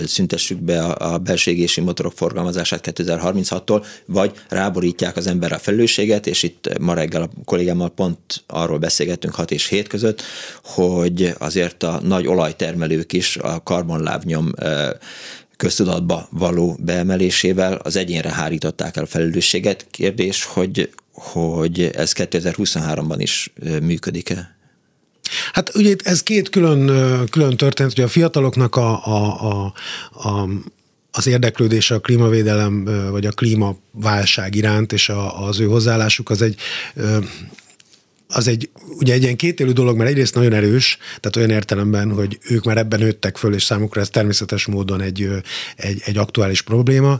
[0.06, 6.26] szüntessük be a, a belső égési motorok forgalmazását 2036-tól, vagy ráborítják az ember a felelősséget,
[6.26, 10.22] és itt ma reggel a kollégámmal pont arról beszélgettünk 6 és 7 között,
[10.62, 14.52] hogy azért a nagy olajtermelők is a karbonlábnyom
[15.56, 19.86] köztudatba való beemelésével az egyénre hárították el a felelősséget.
[19.90, 23.52] Kérdés, hogy, hogy ez 2023-ban is
[23.82, 24.55] működik-e?
[25.52, 26.86] Hát ugye ez két külön,
[27.30, 29.72] külön történet, hogy a fiataloknak a, a, a,
[30.28, 30.48] a
[31.10, 36.56] az érdeklődése a klímavédelem vagy a klímaválság iránt, és a, az ő hozzáállásuk az egy
[38.28, 42.38] az egy, ugye egy ilyen kétélű dolog, mert egyrészt nagyon erős, tehát olyan értelemben, hogy
[42.48, 45.28] ők már ebben nőttek föl, és számukra ez természetes módon egy,
[45.76, 47.18] egy, egy aktuális probléma.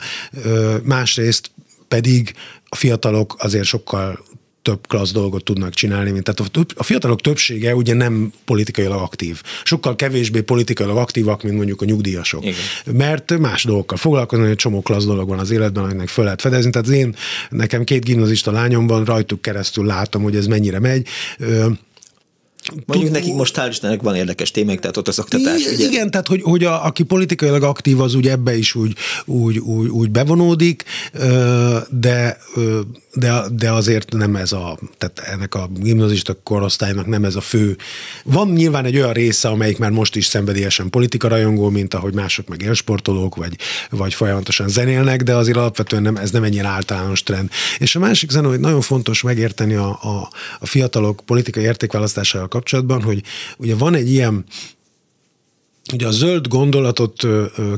[0.83, 1.51] Másrészt
[1.89, 2.35] pedig
[2.69, 4.25] a fiatalok azért sokkal
[4.67, 9.43] több klassz dolgot tudnak csinálni, mint tehát a, fiatalok többsége ugye nem politikailag aktív.
[9.65, 12.45] Sokkal kevésbé politikailag aktívak, mint mondjuk a nyugdíjasok.
[12.45, 12.57] Igen.
[12.93, 16.71] Mert más dolgokkal foglalkoznak, egy csomó klassz dolog van az életben, aminek föl lehet fedezni.
[16.71, 17.15] Tehát az én,
[17.51, 21.07] nekem két gimnazista lányomban rajtuk keresztül látom, hogy ez mennyire megy.
[22.87, 25.61] Mondjuk nekik most hál' Istennek van érdekes témák, tehát ott az oktatás.
[25.61, 25.87] Igen, ugye?
[25.87, 29.89] igen tehát hogy, hogy a, aki politikailag aktív, az úgy ebbe is úgy, úgy, úgy,
[29.89, 30.85] úgy bevonódik,
[31.91, 32.39] de,
[33.17, 37.77] de, de azért nem ez a, tehát ennek a gimnazista korosztálynak nem ez a fő.
[38.25, 42.63] Van nyilván egy olyan része, amelyik már most is szenvedélyesen rajongó, mint ahogy mások meg
[42.63, 43.57] élsportolók, vagy,
[43.91, 47.51] vagy folyamatosan zenélnek, de azért alapvetően nem, ez nem egy ilyen általános trend.
[47.79, 50.29] És a másik zene, hogy nagyon fontos megérteni a, a,
[50.61, 53.23] a fiatalok politikai értékválasztásával kapcsolatban, hogy
[53.59, 54.45] ugye van egy ilyen,
[55.93, 57.27] ugye a zöld gondolatot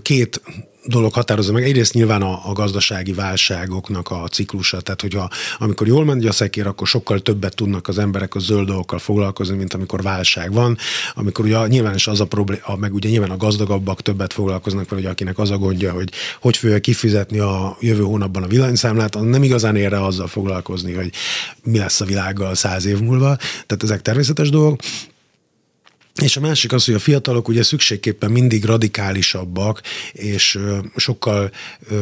[0.02, 0.40] két
[0.84, 1.62] dolog határozza meg.
[1.62, 6.66] Egyrészt nyilván a, a gazdasági válságoknak a ciklusa, tehát hogyha amikor jól megy a szekér,
[6.66, 10.78] akkor sokkal többet tudnak az emberek a zöld dolgokkal foglalkozni, mint amikor válság van.
[11.14, 15.04] Amikor ugye nyilván is az a probléma, meg ugye nyilván a gazdagabbak többet foglalkoznak hogy
[15.04, 19.42] akinek az a gondja, hogy hogy fogja kifizetni a jövő hónapban a villanyszámlát, az nem
[19.42, 21.12] igazán ér azzal foglalkozni, hogy
[21.62, 23.36] mi lesz a világgal száz év múlva.
[23.36, 24.80] Tehát ezek természetes dolgok.
[26.22, 30.58] És a másik az, hogy a fiatalok ugye szükségképpen mindig radikálisabbak, és
[30.96, 31.50] sokkal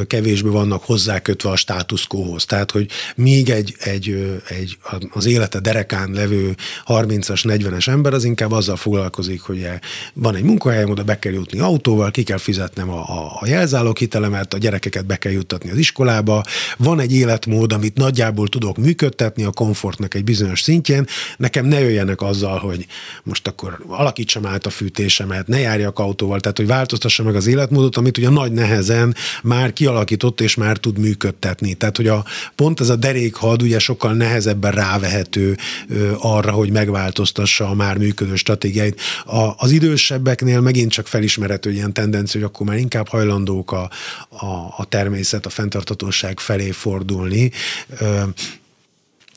[0.07, 2.45] kevésbé vannak hozzákötve a státuszkóhoz.
[2.45, 4.79] Tehát, hogy míg egy, egy, egy
[5.11, 9.69] az élete derekán levő 30-as, 40-es ember az inkább azzal foglalkozik, hogy
[10.13, 14.55] van egy munkahelyem, oda be kell jutni autóval, ki kell fizetnem a, a, a jelzáloghitelemet,
[14.55, 16.45] a gyerekeket be kell juttatni az iskolába,
[16.79, 22.23] van egy életmód, amit nagyjából tudok működtetni a komfortnak egy bizonyos szintjén, nekem ne jöjjenek
[22.23, 22.87] azzal, hogy
[23.23, 27.97] most akkor alakítsam át a fűtésemet, ne járjak autóval, tehát hogy változtassa meg az életmódot,
[27.97, 31.75] amit ugye nagy nehezen már kialakított és már tud működtetni.
[31.75, 35.57] Tehát, hogy a, pont ez a derékhad ugye sokkal nehezebben rávehető
[35.89, 39.01] ö, arra, hogy megváltoztassa a már működő stratégiáit.
[39.25, 43.91] A, az idősebbeknél megint csak felismerhető ilyen tendencia, hogy akkor már inkább hajlandók a,
[44.29, 47.51] a, a természet, a fenntartatóság felé fordulni.
[47.99, 48.23] Ö,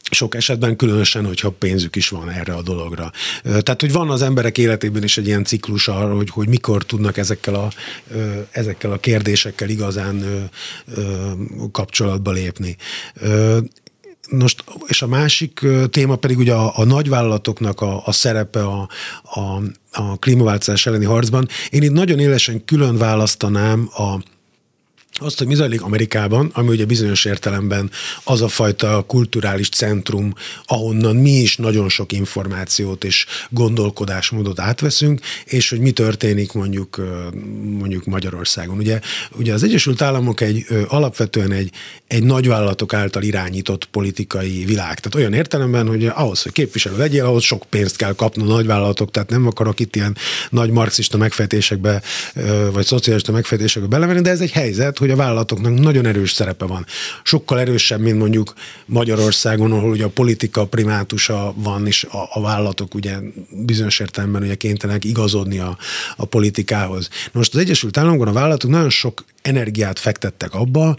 [0.09, 3.11] sok esetben különösen, hogyha pénzük is van erre a dologra.
[3.43, 7.17] Tehát, hogy van az emberek életében is egy ilyen ciklus arra, hogy, hogy mikor tudnak
[7.17, 7.69] ezekkel a,
[8.51, 10.49] ezekkel a kérdésekkel igazán
[11.71, 12.75] kapcsolatba lépni.
[14.29, 18.89] most, és a másik téma pedig ugye a, a nagyvállalatoknak a, a szerepe a,
[19.23, 19.39] a,
[19.91, 21.47] a klímaváltozás elleni harcban.
[21.69, 24.19] Én itt nagyon élesen külön választanám a
[25.19, 27.91] azt, hogy mi zajlik Amerikában, ami ugye bizonyos értelemben
[28.23, 30.33] az a fajta kulturális centrum,
[30.65, 37.01] ahonnan mi is nagyon sok információt és gondolkodásmódot átveszünk, és hogy mi történik mondjuk,
[37.79, 38.77] mondjuk Magyarországon.
[38.77, 38.99] Ugye,
[39.37, 41.71] ugye az Egyesült Államok egy alapvetően egy,
[42.07, 44.99] egy nagyvállalatok által irányított politikai világ.
[44.99, 49.11] Tehát olyan értelemben, hogy ahhoz, hogy képviselő legyél, ahhoz sok pénzt kell kapni a nagyvállalatok,
[49.11, 50.17] tehát nem akarok itt ilyen
[50.49, 52.01] nagy marxista megfejtésekbe,
[52.71, 56.65] vagy szocialista megfejtésekbe belevenni, de ez egy helyzet, hogy hogy a vállalatoknak nagyon erős szerepe
[56.65, 56.85] van.
[57.23, 58.53] Sokkal erősebb, mint mondjuk
[58.85, 63.17] Magyarországon, ahol ugye a politika primátusa van, és a, a vállalatok ugye
[63.49, 65.77] bizonyos értelemben ugye kénytelenek igazodni a,
[66.15, 67.09] a politikához.
[67.31, 70.95] Most az Egyesült Államokban a vállalatok nagyon sok energiát fektettek abba,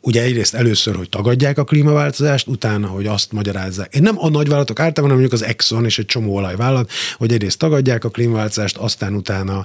[0.00, 3.94] ugye egyrészt először, hogy tagadják a klímaváltozást, utána, hogy azt magyarázzák.
[3.94, 7.58] Én nem a nagyvállalatok általában, hanem mondjuk az Exxon és egy csomó olajvállalat, hogy egyrészt
[7.58, 9.64] tagadják a klímaváltozást, aztán utána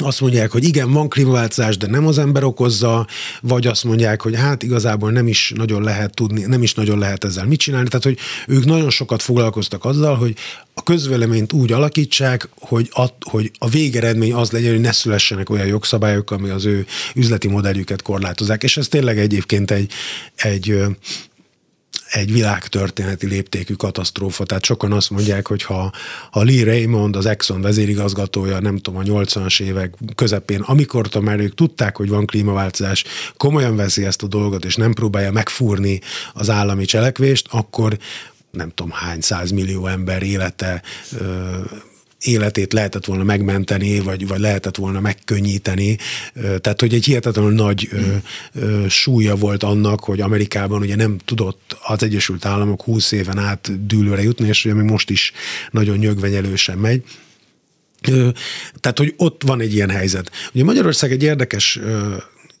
[0.00, 3.06] azt mondják, hogy igen, van klímaváltozás, de nem az ember okozza,
[3.40, 7.24] vagy azt mondják, hogy hát igazából nem is nagyon lehet tudni, nem is nagyon lehet
[7.24, 7.88] ezzel mit csinálni.
[7.88, 10.34] Tehát, hogy ők nagyon sokat foglalkoztak azzal, hogy
[10.74, 15.66] a közvéleményt úgy alakítsák, hogy a, hogy a végeredmény az legyen, hogy ne szülessenek olyan
[15.66, 18.62] jogszabályok, ami az ő üzleti modelljüket korlátozzák.
[18.62, 19.92] És ez tényleg egyébként egy,
[20.34, 20.82] egy
[22.10, 24.44] egy világtörténeti léptékű katasztrófa.
[24.44, 25.92] Tehát sokan azt mondják, hogy ha,
[26.30, 31.54] ha Lee Raymond, az Exxon vezérigazgatója, nem tudom, a 80-as évek közepén, amikor már ők
[31.54, 33.04] tudták, hogy van klímaváltozás,
[33.36, 36.00] komolyan veszi ezt a dolgot, és nem próbálja megfúrni
[36.32, 37.98] az állami cselekvést, akkor
[38.50, 40.82] nem tudom hány százmillió ember élete
[42.20, 45.98] életét lehetett volna megmenteni, vagy, vagy lehetett volna megkönnyíteni.
[46.60, 48.86] Tehát, hogy egy hihetetlenül nagy mm.
[48.86, 54.22] súlya volt annak, hogy Amerikában ugye nem tudott az Egyesült Államok 20 éven át dűlőre
[54.22, 55.32] jutni, és ugye még most is
[55.70, 57.02] nagyon nyögvenyelősen megy.
[58.80, 60.30] Tehát, hogy ott van egy ilyen helyzet.
[60.54, 61.80] Ugye Magyarország egy érdekes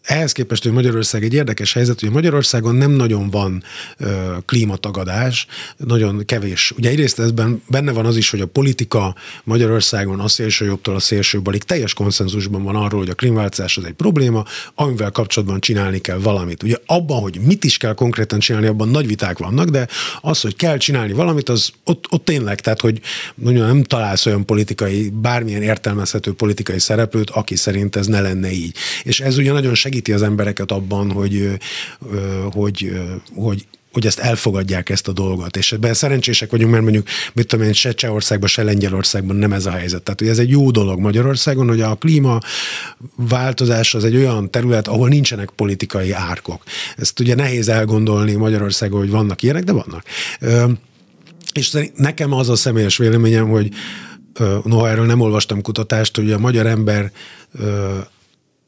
[0.08, 3.62] ehhez képest, hogy Magyarország egy érdekes helyzet, hogy Magyarországon nem nagyon van
[3.98, 6.72] ö, klímatagadás, nagyon kevés.
[6.76, 10.98] Ugye egyrészt ezben benne van az is, hogy a politika Magyarországon a szélső jobbtól a
[10.98, 14.44] szélső balig teljes konszenzusban van arról, hogy a klímaváltozás az egy probléma,
[14.74, 16.62] amivel kapcsolatban csinálni kell valamit.
[16.62, 19.88] Ugye abban, hogy mit is kell konkrétan csinálni, abban nagy viták vannak, de
[20.20, 23.00] az, hogy kell csinálni valamit, az ott, ott tényleg, tehát hogy
[23.34, 28.76] nagyon nem találsz olyan politikai, bármilyen értelmezhető politikai szereplőt, aki szerint ez ne lenne így.
[29.02, 31.58] És ez ugye nagyon segít segíti az embereket abban, hogy,
[32.52, 32.92] hogy,
[33.34, 35.56] hogy hogy ezt elfogadják ezt a dolgot.
[35.56, 39.66] És ebben szerencsések vagyunk, mert mondjuk, mit tudom én, se Csehországban, se Lengyelországban nem ez
[39.66, 40.02] a helyzet.
[40.02, 42.38] Tehát, hogy ez egy jó dolog Magyarországon, hogy a klíma
[43.16, 46.62] változás az egy olyan terület, ahol nincsenek politikai árkok.
[46.96, 50.04] Ezt ugye nehéz elgondolni Magyarországon, hogy vannak ilyenek, de vannak.
[51.52, 53.68] És nekem az a személyes véleményem, hogy
[54.64, 57.12] noha erről nem olvastam kutatást, hogy a magyar ember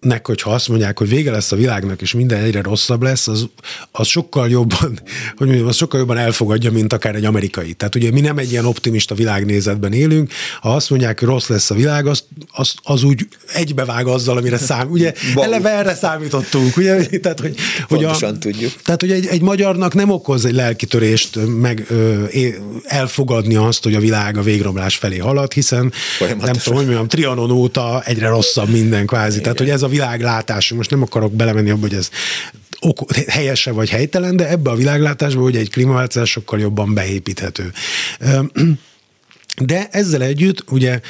[0.01, 3.49] nek, hogyha azt mondják, hogy vége lesz a világnak, és minden egyre rosszabb lesz, az,
[3.91, 5.01] az sokkal jobban,
[5.37, 7.73] hogy mondjam, az sokkal jobban elfogadja, mint akár egy amerikai.
[7.73, 11.71] Tehát ugye mi nem egy ilyen optimista világnézetben élünk, ha azt mondják, hogy rossz lesz
[11.71, 14.91] a világ, az, az, az úgy egybevág azzal, amire szám.
[14.91, 17.07] Ugye eleve erre számítottunk, ugye?
[17.23, 17.55] Tehát, hogy,
[17.89, 18.73] hogy a, tudjuk.
[18.85, 22.25] Tehát, hogy egy, egy magyarnak nem okoz egy lelkitörést meg ö,
[22.85, 27.51] elfogadni azt, hogy a világ a végromlás felé halad, hiszen nem tudom, hogy mondjam, Trianon
[27.51, 29.31] óta egyre rosszabb minden kvázi.
[29.31, 29.43] Igen.
[29.43, 32.11] Tehát, hogy ez a világlátás, most nem akarok belemenni abba, hogy ez
[33.26, 37.72] helyese vagy helytelen, de ebbe a világlátásba, hogy egy klímaváltozás sokkal jobban beépíthető.
[39.57, 41.00] De ezzel együtt ugye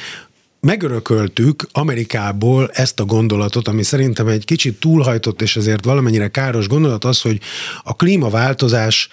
[0.61, 7.05] megörököltük Amerikából ezt a gondolatot, ami szerintem egy kicsit túlhajtott, és ezért valamennyire káros gondolat
[7.05, 7.39] az, hogy
[7.83, 9.09] a klímaváltozás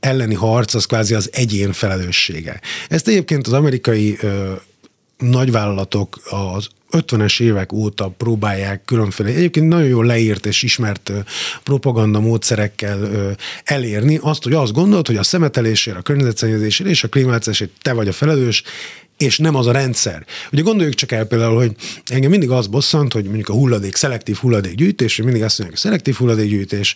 [0.00, 2.60] elleni harc az kvázi az egyén felelőssége.
[2.88, 4.52] Ezt egyébként az amerikai ö,
[5.18, 11.12] nagyvállalatok az 50-es évek óta próbálják különféle, egyébként nagyon jól leírt és ismert
[11.62, 13.08] propaganda módszerekkel
[13.64, 18.08] elérni azt, hogy azt gondolod, hogy a szemetelésért, a környezetszennyezésért és a klímaváltozásért te vagy
[18.08, 18.62] a felelős,
[19.16, 20.26] és nem az a rendszer.
[20.52, 21.72] Ugye gondoljuk csak el például, hogy
[22.06, 25.90] engem mindig az bosszant, hogy mondjuk a hulladék, szelektív hulladékgyűjtés, hogy mindig azt mondják, hogy
[25.90, 26.94] szelektív hulladékgyűjtés,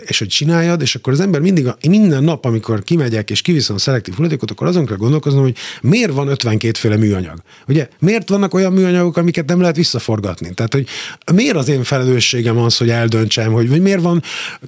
[0.00, 3.78] és hogy csináljad, és akkor az ember mindig, minden nap, amikor kimegyek és kiviszem a
[3.78, 7.42] szelektív hulladékot, akkor azon kell gondolkoznom, hogy miért van 52 féle műanyag.
[7.68, 10.54] Ugye, miért vannak olyan műanyagok, amiket nem lehet visszaforgatni?
[10.54, 10.86] Tehát, hogy
[11.34, 14.22] miért az én felelősségem az, hogy eldöntsem, hogy, hogy miért van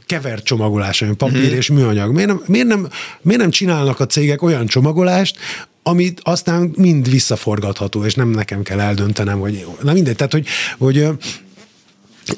[0.07, 1.57] kevert csomagolás, papír mm-hmm.
[1.57, 2.13] és műanyag?
[2.13, 2.89] Miért nem, miért, nem,
[3.23, 5.37] miért nem csinálnak a cégek olyan csomagolást,
[5.87, 10.47] amit aztán mind visszaforgatható, és nem nekem kell eldöntenem, hogy na mindegy, tehát hogy,
[10.79, 11.09] hogy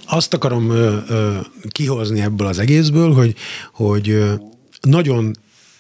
[0.06, 1.37] azt akarom ö, ö,
[1.70, 3.35] kihozni ebből az egészből, hogy,
[3.72, 4.35] hogy ö,
[4.80, 5.37] nagyon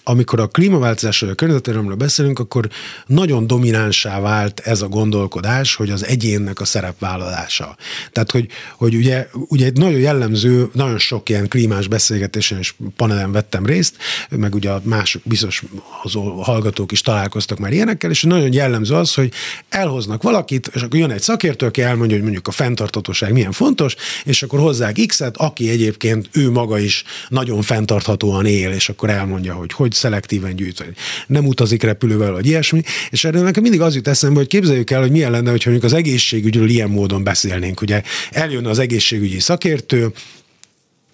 [0.08, 2.68] amikor a klímaváltozásról, a környezetvédelemről beszélünk, akkor
[3.06, 7.76] nagyon dominánsá vált ez a gondolkodás, hogy az egyénnek a szerepvállalása.
[8.12, 13.32] Tehát, hogy, hogy ugye, ugye egy nagyon jellemző, nagyon sok ilyen klímás beszélgetésen és panelen
[13.32, 13.96] vettem részt,
[14.30, 15.62] meg ugye a mások, biztos
[16.02, 19.32] az hallgatók is találkoztak már ilyenekkel, és nagyon jellemző az, hogy
[19.68, 23.94] elhoznak valakit, és akkor jön egy szakértő, aki elmondja, hogy mondjuk a fenntarthatóság milyen fontos,
[24.24, 29.54] és akkor hozzák X-et, aki egyébként ő maga is nagyon fenntarthatóan él, és akkor elmondja,
[29.54, 30.92] hogy hogy szelektíven gyűjteni.
[31.26, 32.82] Nem utazik repülővel, vagy ilyesmi.
[33.10, 35.92] És erről nekem mindig az jut eszembe, hogy képzeljük el, hogy milyen lenne, hogyha mondjuk
[35.92, 37.80] az egészségügyről ilyen módon beszélnénk.
[37.80, 40.12] Ugye eljönne az egészségügyi szakértő,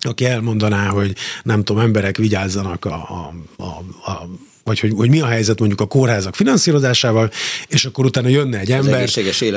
[0.00, 4.28] aki elmondaná, hogy nem tudom, emberek vigyázzanak a, a, a, a
[4.64, 7.30] vagy hogy, hogy mi a helyzet mondjuk a kórházak finanszírozásával,
[7.68, 9.08] és akkor utána jönne egy ember,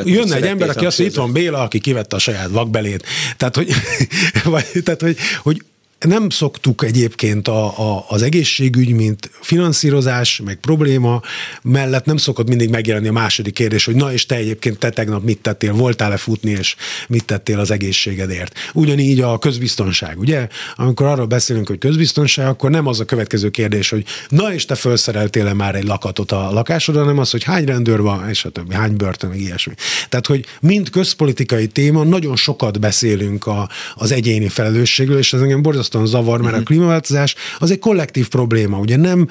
[0.06, 3.06] jönne egy ember, aki azt, hogy itt van Béla, aki kivette a saját vakbelét.
[3.38, 3.74] Tehát, hogy,
[4.44, 5.64] vagy, tehát, hogy, hogy
[6.00, 11.22] nem szoktuk egyébként a, a, az egészségügy, mint finanszírozás, meg probléma
[11.62, 15.24] mellett nem szokott mindig megjelenni a második kérdés, hogy na és te egyébként te tegnap
[15.24, 16.76] mit tettél, voltál-e futni, és
[17.08, 18.54] mit tettél az egészségedért.
[18.74, 20.48] Ugyanígy a közbiztonság, ugye?
[20.76, 24.76] Amikor arról beszélünk, hogy közbiztonság, akkor nem az a következő kérdés, hogy na és te
[24.76, 28.74] felszereltél-e már egy lakatot a lakásodra, hanem az, hogy hány rendőr van, és a többi,
[28.74, 29.74] hány börtön, meg ilyesmi.
[30.10, 35.62] Tehát, hogy mind közpolitikai téma, nagyon sokat beszélünk a, az egyéni felelősségről, és ez engem
[35.62, 36.66] borzasztó borzasztóan zavar, mert a mhm.
[36.66, 39.28] klímaváltozás az egy kollektív probléma, ugye nem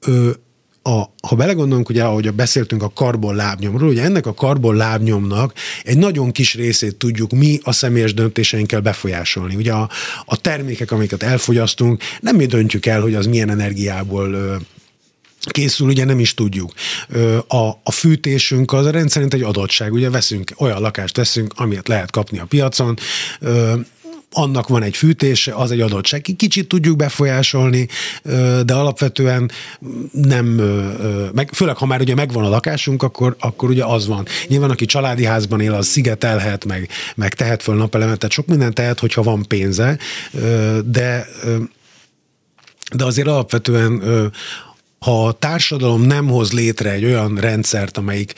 [0.00, 0.30] ö,
[0.82, 5.98] a, ha belegondolunk, ugye, ahogy beszéltünk a karbon lábnyomról, ugye ennek a karbon lábnyomnak egy
[5.98, 9.54] nagyon kis részét tudjuk mi a személyes döntéseinkkel befolyásolni.
[9.54, 9.88] Ugye a,
[10.24, 14.56] a termékek, amiket elfogyasztunk, nem mi döntjük el, hogy az milyen energiából ö,
[15.46, 16.72] készül, ugye nem is tudjuk.
[17.46, 22.38] A, a fűtésünk az rendszerint egy adottság, ugye veszünk, olyan lakást veszünk, amit lehet kapni
[22.38, 22.98] a piacon,
[24.32, 26.26] annak van egy fűtése, az egy adottság.
[26.36, 27.88] Kicsit tudjuk befolyásolni,
[28.64, 29.50] de alapvetően
[30.12, 30.46] nem,
[31.34, 34.26] meg, főleg ha már ugye megvan a lakásunk, akkor, akkor ugye az van.
[34.48, 38.74] Nyilván, aki családi házban él, az szigetelhet, meg, meg tehet föl napelemet, tehát sok minden
[38.74, 39.98] tehet, hogyha van pénze,
[40.84, 41.26] de
[42.96, 44.02] de azért alapvetően
[45.04, 48.34] ha a társadalom nem hoz létre egy olyan rendszert, amelyik,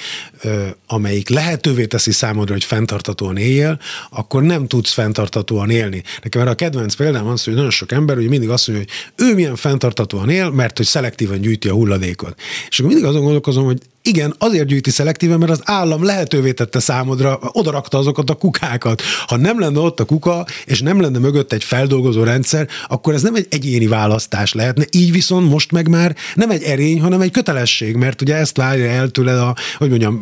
[0.86, 6.02] amelyik lehetővé teszi számodra, hogy fenntartatóan éljél, akkor nem tudsz fenntartatóan élni.
[6.22, 9.26] Nekem erre a kedvenc példám az, hogy nagyon sok ember ugye mindig azt mondja, hogy
[9.26, 12.40] ő milyen fenntartatóan él, mert hogy szelektíven gyűjti a hulladékot.
[12.68, 16.80] És akkor mindig azon gondolkozom, hogy igen, azért gyűjti szelektíven, mert az állam lehetővé tette
[16.80, 19.02] számodra, odarakta azokat a kukákat.
[19.26, 23.22] Ha nem lenne ott a kuka, és nem lenne mögött egy feldolgozó rendszer, akkor ez
[23.22, 24.84] nem egy egyéni választás lehetne.
[24.90, 28.90] Így viszont most meg már nem egy erény, hanem egy kötelesség, mert ugye ezt várja
[28.90, 30.20] el tőled a, hogy mondjam,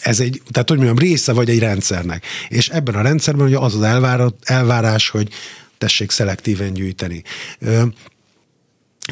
[0.00, 2.24] ez egy, tehát hogy mondjam, része vagy egy rendszernek.
[2.48, 3.82] És ebben a rendszerben ugye az az
[4.42, 5.28] elvárás, hogy
[5.78, 7.22] tessék szelektíven gyűjteni.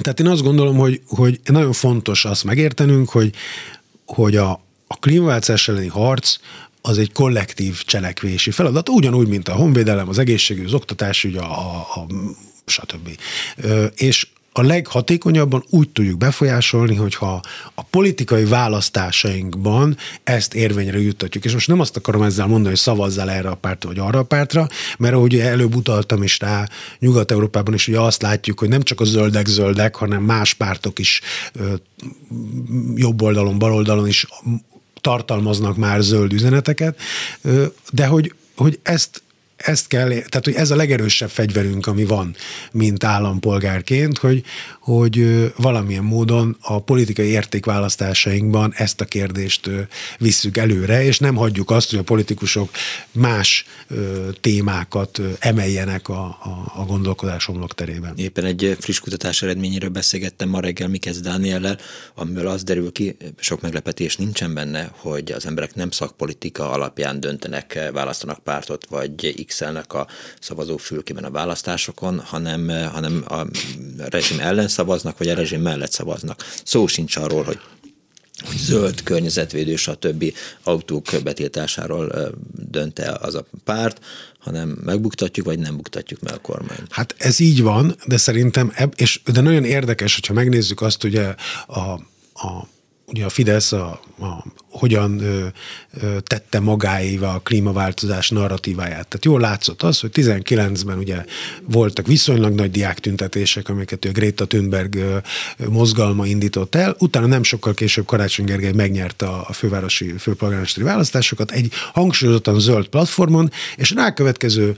[0.01, 3.35] Tehát én azt gondolom, hogy, hogy nagyon fontos azt megértenünk, hogy,
[4.15, 4.51] hogy a,
[4.87, 6.37] a klímaváltozás elleni harc
[6.83, 11.77] az egy kollektív cselekvési feladat, ugyanúgy, mint a honvédelem, az egészségügy, az oktatás, ugye a,
[11.77, 12.07] a, a
[12.67, 13.19] stb.
[13.97, 17.41] És a leghatékonyabban úgy tudjuk befolyásolni, hogyha
[17.75, 21.45] a politikai választásainkban ezt érvényre juttatjuk.
[21.45, 24.23] És most nem azt akarom ezzel mondani, hogy szavazzál erre a pártra vagy arra a
[24.23, 29.01] pártra, mert ahogy előbb utaltam is rá, Nyugat-Európában is ugye azt látjuk, hogy nem csak
[29.01, 31.21] a zöldek zöldek, hanem más pártok is
[32.95, 34.27] jobb oldalon, bal oldalon is
[35.01, 36.99] tartalmaznak már zöld üzeneteket,
[37.91, 39.23] de hogy, hogy ezt
[39.59, 42.37] ezt kell, tehát hogy ez a legerősebb fegyverünk, ami van,
[42.73, 44.43] mint állampolgárként, hogy,
[44.81, 49.71] hogy valamilyen módon a politikai értékválasztásainkban ezt a kérdést
[50.19, 52.71] visszük előre, és nem hagyjuk azt, hogy a politikusok
[53.13, 53.65] más
[54.41, 58.13] témákat emeljenek a, a, a gondolkodás homlokterében.
[58.17, 61.79] Éppen egy friss kutatás eredményéről beszélgettem ma reggel Mikesz Dániellel,
[62.15, 67.91] amiből az derül ki, sok meglepetés nincsen benne, hogy az emberek nem szakpolitika alapján döntenek,
[67.93, 70.07] választanak pártot, vagy x a
[70.41, 73.47] szavazófülkében a választásokon, hanem, hanem a
[73.99, 76.45] rezsim ellen szavaznak, vagy a rezsim mellett szavaznak.
[76.65, 77.59] Szó sincs arról, hogy
[78.47, 80.33] hogy zöld, környezetvédő, stb.
[80.63, 82.33] autók betiltásáról
[82.71, 84.01] dönte az a párt,
[84.39, 86.87] hanem megbuktatjuk, vagy nem buktatjuk meg a kormányt.
[86.91, 91.35] Hát ez így van, de szerintem, eb, és de nagyon érdekes, hogyha megnézzük azt, ugye
[91.67, 91.81] a,
[92.35, 92.69] a
[93.09, 95.47] ugye a Fidesz a, a, hogyan ö,
[96.03, 99.09] ö, tette magáéva a klímaváltozás narratíváját.
[99.09, 101.25] Tehát jól látszott az, hogy 19-ben ugye
[101.63, 105.17] voltak viszonylag nagy diáktüntetések, amiket a Greta Thunberg ö,
[105.69, 111.51] mozgalma indított el, utána nem sokkal később Karácsony Gergely megnyerte a, a fővárosi főpolgármesteri választásokat
[111.51, 114.77] egy hangsúlyozottan zöld platformon, és rákövetkező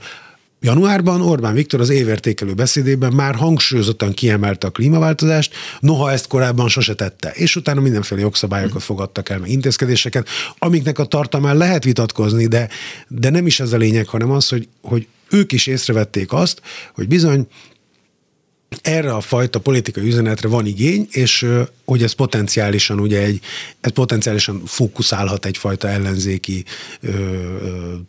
[0.63, 6.93] Januárban Orbán Viktor az évértékelő beszédében már hangsúlyozottan kiemelte a klímaváltozást, noha ezt korábban sose
[6.93, 7.29] tette.
[7.29, 12.69] És utána mindenféle jogszabályokat fogadtak el, meg intézkedéseket, amiknek a tartalmán lehet vitatkozni, de,
[13.07, 16.61] de nem is ez a lényeg, hanem az, hogy, hogy ők is észrevették azt,
[16.93, 17.47] hogy bizony
[18.81, 21.47] erre a fajta politikai üzenetre van igény, és
[21.85, 23.39] hogy ez potenciálisan ugye egy,
[23.81, 26.63] ez potenciálisan fókuszálhat egyfajta ellenzéki
[27.01, 27.09] ö,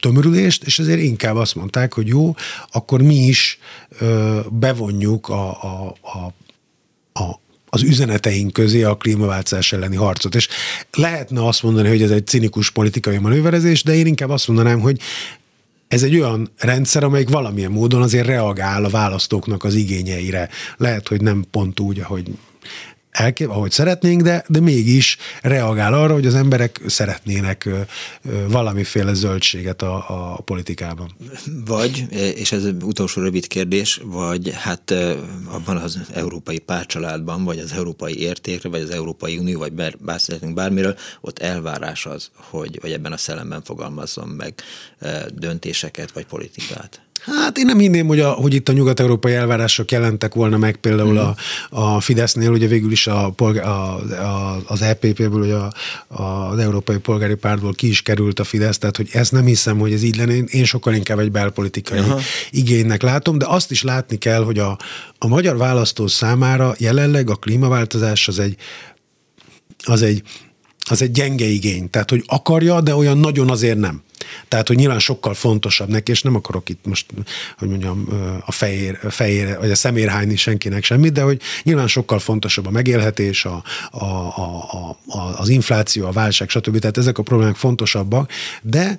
[0.01, 2.35] tömörülést, és ezért inkább azt mondták, hogy jó,
[2.73, 3.59] akkor mi is
[3.99, 6.33] ö, bevonjuk a, a, a,
[7.23, 7.41] a
[7.75, 10.35] az üzeneteink közé a klímaváltozás elleni harcot.
[10.35, 10.49] És
[10.93, 15.01] lehetne azt mondani, hogy ez egy cinikus politikai manőverezés, de én inkább azt mondanám, hogy
[15.93, 20.49] ez egy olyan rendszer, amelyik valamilyen módon azért reagál a választóknak az igényeire.
[20.77, 22.31] Lehet, hogy nem pont úgy, ahogy
[23.13, 27.69] elké, ahogy szeretnénk, de, de mégis reagál arra, hogy az emberek szeretnének
[28.49, 30.05] valamiféle zöldséget a,
[30.35, 31.15] a politikában.
[31.65, 34.91] Vagy, és ez utolsó rövid kérdés, vagy hát
[35.47, 40.55] abban az európai párcsaládban, vagy az európai értékre, vagy az Európai Unió, vagy bár, beszélhetünk
[40.55, 44.55] bármiről, ott elvárás az, hogy, hogy ebben a szellemben fogalmazzon meg
[45.35, 47.01] döntéseket, vagy politikát.
[47.25, 51.19] Hát én nem hinném, hogy, a, hogy itt a nyugat-európai elvárások jelentek volna meg például
[51.19, 51.37] a,
[51.71, 55.73] a Fidesznél, ugye végül is a, polgár, a, a, az EPP-ből, ugye a,
[56.07, 59.79] a, az Európai Polgári Pártból ki is került a Fidesz, tehát hogy ezt nem hiszem,
[59.79, 62.21] hogy ez így lenne, én sokkal inkább egy belpolitikai Aha.
[62.51, 64.79] igénynek látom, de azt is látni kell, hogy a,
[65.19, 68.57] a magyar választó számára jelenleg a klímaváltozás az egy,
[69.85, 70.23] az egy,
[70.91, 74.03] az egy gyenge igény, tehát hogy akarja, de olyan nagyon azért nem.
[74.49, 77.07] Tehát, hogy nyilván sokkal fontosabb neki, és nem akarok itt most,
[77.59, 78.09] hogy mondjam,
[78.47, 83.45] a fejér, fejér vagy a szemérhányni senkinek semmit, de hogy nyilván sokkal fontosabb a megélhetés,
[83.45, 86.79] a, a, a, a, az infláció, a válság, stb.
[86.79, 88.31] Tehát ezek a problémák fontosabbak,
[88.63, 88.99] de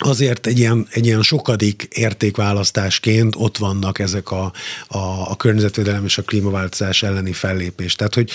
[0.00, 4.52] azért egy ilyen, egy ilyen sokadik értékválasztásként ott vannak ezek a,
[4.88, 4.98] a,
[5.30, 7.94] a környezetvédelem és a klímaváltozás elleni fellépés.
[7.94, 8.30] Tehát, hogy,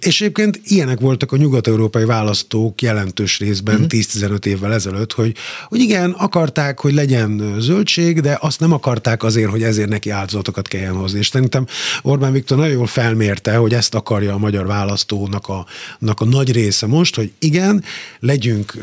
[0.00, 3.90] és egyébként ilyenek voltak a nyugat-európai választók jelentős részben uh-huh.
[3.92, 4.34] Mhm.
[4.34, 5.34] 10-15 évvel ezelőtt, hogy,
[5.68, 10.68] hogy igen, akarták, hogy legyen zöldség, de azt nem akarták azért, hogy ezért neki áldozatokat
[10.68, 11.18] kelljen hozni.
[11.18, 11.66] És szerintem
[12.02, 15.66] Orbán Viktor nagyon jól felmérte, hogy ezt akarja a magyar választónak a,
[16.00, 17.84] a nagy része most, hogy igen,
[18.20, 18.74] legyünk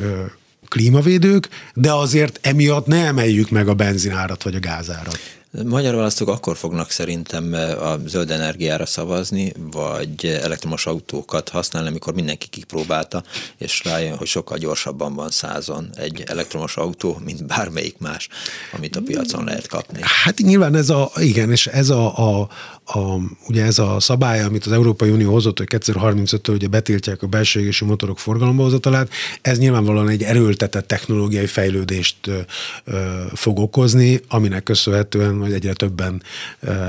[0.73, 5.19] klímavédők, de azért emiatt ne emeljük meg a benzinárat vagy a gázárat.
[5.65, 12.47] Magyar választók akkor fognak szerintem a zöld energiára szavazni, vagy elektromos autókat használni, amikor mindenki
[12.47, 13.23] kipróbálta,
[13.57, 18.29] és rájön, hogy sokkal gyorsabban van százon egy elektromos autó, mint bármelyik más,
[18.71, 19.99] amit a piacon lehet kapni.
[20.23, 22.49] Hát nyilván ez a, igen, és ez a, a,
[22.85, 23.17] a
[23.47, 27.59] ugye ez a szabály, amit az Európai Unió hozott, hogy 2035-től ugye betiltják a belső
[27.59, 29.09] égésű motorok forgalomba hozatalát,
[29.41, 32.39] ez nyilvánvalóan egy erőltetett technológiai fejlődést ö,
[32.83, 36.21] ö, fog okozni, aminek köszönhetően hogy egyre többen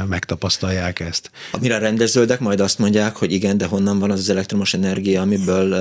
[0.08, 1.30] megtapasztalják ezt.
[1.60, 4.74] Mire a rendes zöldek majd azt mondják, hogy igen, de honnan van az az elektromos
[4.74, 5.72] energia, amiből,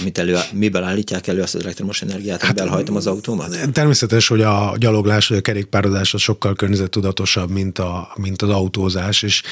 [0.00, 3.72] amit elő, miből állítják elő azt az elektromos energiát, hát, hajtom az autómat?
[3.72, 8.48] Természetes, hogy a gyaloglás vagy a kerékpározás az sokkal környezettudatosabb, mint, a, mint az
[8.80, 9.42] autózás, és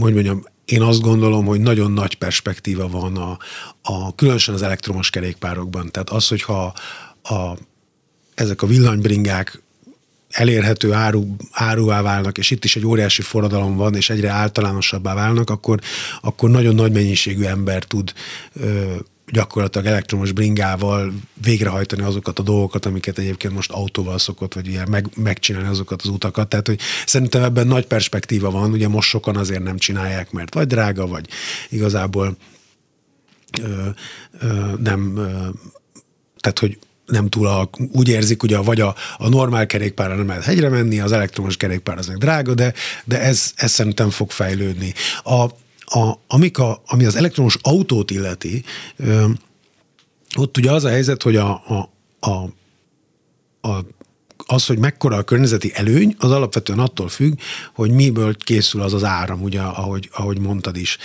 [0.00, 3.38] hogy mondjam, én azt gondolom, hogy nagyon nagy perspektíva van a,
[3.82, 5.90] a különösen az elektromos kerékpárokban.
[5.90, 6.74] Tehát az, hogyha
[7.22, 7.56] a,
[8.34, 9.62] ezek a villanybringák
[10.28, 15.50] elérhető áru, áruvá válnak, és itt is egy óriási forradalom van, és egyre általánosabbá válnak,
[15.50, 15.80] akkor,
[16.20, 18.12] akkor nagyon nagy mennyiségű ember tud
[18.52, 18.94] ö,
[19.32, 21.12] gyakorlatilag elektromos bringával
[21.42, 26.08] végrehajtani azokat a dolgokat, amiket egyébként most autóval szokott, vagy ilyen meg, megcsinálni azokat az
[26.08, 26.48] utakat.
[26.48, 30.66] Tehát, hogy szerintem ebben nagy perspektíva van, ugye most sokan azért nem csinálják, mert vagy
[30.66, 31.28] drága, vagy
[31.68, 32.36] igazából
[33.62, 33.88] ö,
[34.40, 35.48] ö, nem, ö,
[36.40, 40.44] tehát, hogy nem túl a, úgy érzik, ugye vagy a, a normál kerékpárra nem lehet
[40.44, 42.72] hegyre menni, az elektromos kerékpár az meg drága, de,
[43.04, 44.94] de ez, ez szerintem fog fejlődni.
[45.22, 45.46] A,
[45.92, 48.64] a, amik a, ami az elektromos autót illeti,
[50.36, 51.90] ott ugye az a helyzet, hogy a, a,
[52.20, 52.50] a,
[53.68, 53.84] a
[54.46, 57.38] az, hogy mekkora a környezeti előny, az alapvetően attól függ,
[57.74, 60.98] hogy miből készül az az áram, ugye, ahogy, ahogy mondtad is.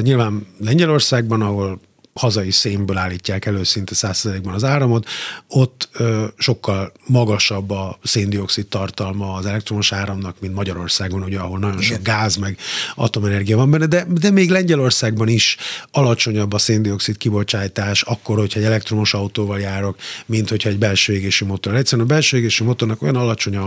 [0.00, 1.80] Nyilván Lengyelországban, ahol
[2.16, 5.08] hazai szénből állítják elő szinte százszerzelékben az áramot,
[5.48, 11.80] ott ö, sokkal magasabb a széndiokszid tartalma az elektromos áramnak, mint Magyarországon, ugye, ahol nagyon
[11.80, 12.58] sok gáz meg
[12.94, 15.56] atomenergia van benne, de, de még Lengyelországban is
[15.90, 19.96] alacsonyabb a széndiokszid kibocsátás, akkor, hogyha egy elektromos autóval járok,
[20.26, 21.74] mint hogyha egy belső égésű motor.
[21.74, 23.58] Egyszerűen a belső égésű motornak olyan alacsony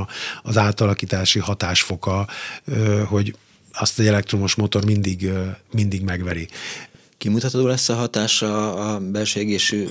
[0.43, 2.27] az átalakítási hatásfoka,
[3.05, 3.35] hogy
[3.73, 5.29] azt egy elektromos motor mindig,
[5.71, 6.47] mindig megveri.
[7.19, 9.85] Kimutatható lesz a hatása a belső égésű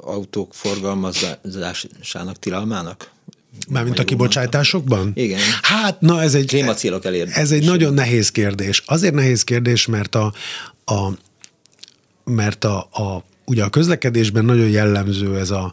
[0.00, 3.10] autók forgalmazásának tilalmának?
[3.68, 5.12] Mármint a kibocsátásokban?
[5.14, 5.40] Igen.
[5.62, 6.54] Hát, na ez egy,
[7.34, 8.82] ez egy nagyon nehéz kérdés.
[8.86, 10.32] Azért nehéz kérdés, mert a,
[10.84, 11.08] a
[12.24, 15.72] mert a, a, ugye a közlekedésben nagyon jellemző ez a,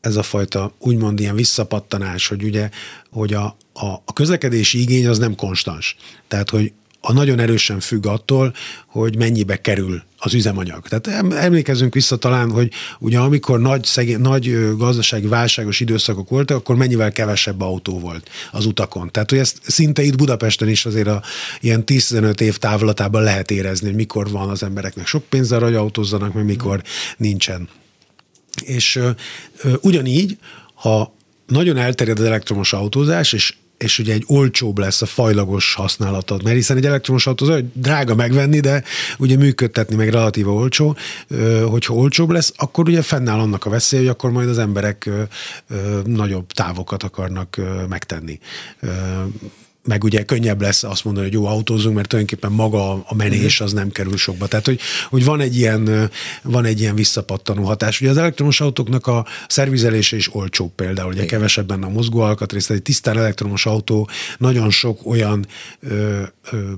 [0.00, 2.70] ez a fajta úgymond ilyen visszapattanás, hogy ugye,
[3.10, 5.96] hogy a, a, a közlekedési igény az nem konstans.
[6.28, 6.72] Tehát, hogy
[7.04, 8.54] a nagyon erősen függ attól,
[8.86, 10.88] hogy mennyibe kerül az üzemanyag.
[10.88, 16.76] Tehát emlékezünk vissza talán, hogy ugye amikor nagy, szegény, nagy gazdasági válságos időszakok voltak, akkor
[16.76, 19.10] mennyivel kevesebb autó volt az utakon.
[19.10, 21.22] Tehát, hogy ezt szinte itt Budapesten is azért a
[21.60, 25.74] ilyen 10-15 év távlatában lehet érezni, hogy mikor van az embereknek sok pénz arra, hogy
[25.74, 26.82] autózzanak, meg mikor
[27.16, 27.68] nincsen.
[28.64, 29.10] És ö,
[29.62, 30.38] ö, ugyanígy,
[30.74, 31.14] ha
[31.46, 36.56] nagyon elterjed az elektromos autózás, és és ugye egy olcsóbb lesz a fajlagos használatod, mert
[36.56, 38.82] hiszen egy elektromos autó az drága megvenni, de
[39.18, 40.96] ugye működtetni meg relatíve olcsó,
[41.64, 45.10] hogyha olcsóbb lesz, akkor ugye fennáll annak a veszély, hogy akkor majd az emberek
[46.04, 48.38] nagyobb távokat akarnak megtenni
[49.84, 53.72] meg ugye könnyebb lesz azt mondani, hogy jó, autózunk, mert tulajdonképpen maga a menés az
[53.72, 54.46] nem kerül sokba.
[54.46, 54.80] Tehát, hogy,
[55.10, 56.10] hogy van, egy ilyen,
[56.42, 58.00] van egy ilyen visszapattanó hatás.
[58.00, 62.78] Ugye az elektromos autóknak a szervizelése is olcsó például, ugye kevesebben a mozgó alkatrész, tehát
[62.78, 64.08] egy tisztán elektromos autó
[64.38, 65.46] nagyon sok olyan
[65.80, 66.70] ö, ö,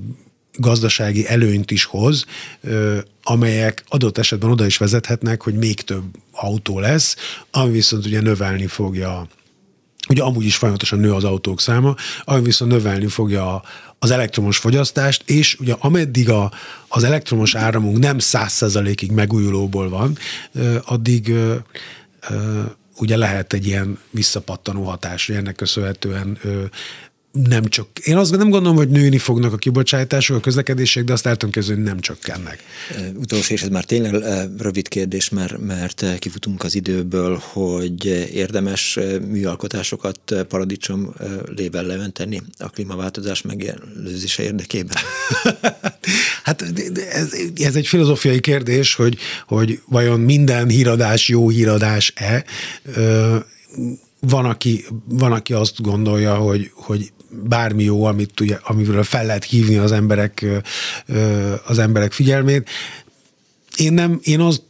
[0.56, 2.24] gazdasági előnyt is hoz,
[2.60, 7.16] ö, amelyek adott esetben oda is vezethetnek, hogy még több autó lesz,
[7.50, 9.28] ami viszont ugye növelni fogja
[10.08, 11.94] Ugye amúgy is folyamatosan nő az autók száma,
[12.24, 13.62] ami viszont növelni fogja
[13.98, 16.52] az elektromos fogyasztást, és ugye ameddig a,
[16.88, 20.18] az elektromos áramunk nem száz százalékig megújulóból van,
[20.84, 21.34] addig
[22.96, 26.38] ugye lehet egy ilyen visszapattanó hatás, hogy ennek köszönhetően
[27.42, 31.36] nem csak, én azt nem gondolom, hogy nőni fognak a kibocsátások, a közlekedések, de azt
[31.50, 32.62] kezdeni, hogy nem csökkennek.
[33.14, 34.14] Utolsó, és ez már tényleg
[34.58, 41.14] rövid kérdés, mert, mert kifutunk az időből, hogy érdemes műalkotásokat paradicsom
[41.56, 44.96] lével lementeni a klímaváltozás megelőzése érdekében?
[46.44, 46.62] hát
[47.12, 52.44] ez, ez egy filozófiai kérdés, hogy, hogy vajon minden híradás jó híradás-e?
[54.28, 57.12] van aki, van, aki azt gondolja, hogy, hogy
[57.42, 60.46] bármi jó, amit ugye, amivel fel lehet hívni az emberek,
[61.66, 62.68] az emberek figyelmét.
[63.76, 64.62] Én nem, én azt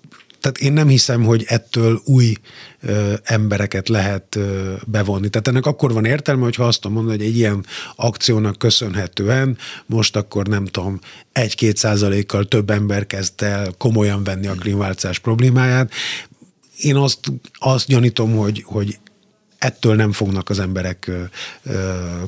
[0.44, 2.34] tehát én nem hiszem, hogy ettől új
[2.80, 5.28] ö, embereket lehet ö, bevonni.
[5.28, 10.16] Tehát ennek akkor van értelme, hogyha azt tudom mondani, hogy egy ilyen akciónak köszönhetően most
[10.16, 10.98] akkor nem tudom,
[11.32, 15.92] egy-két százalékkal több ember kezd el komolyan venni a klímaváltozás problémáját.
[16.76, 17.18] Én azt,
[17.52, 18.98] azt gyanítom, hogy, hogy
[19.64, 21.10] ettől nem fognak az emberek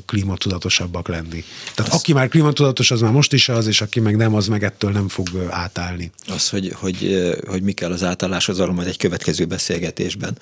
[0.06, 1.44] klímatudatosabbak lenni.
[1.74, 4.46] Tehát az, aki már klímatudatos, az már most is az, és aki meg nem, az
[4.46, 6.10] meg ettől nem fog átállni.
[6.26, 10.38] Az, hogy, hogy, hogy mi kell az átálláshoz, arról majd egy következő beszélgetésben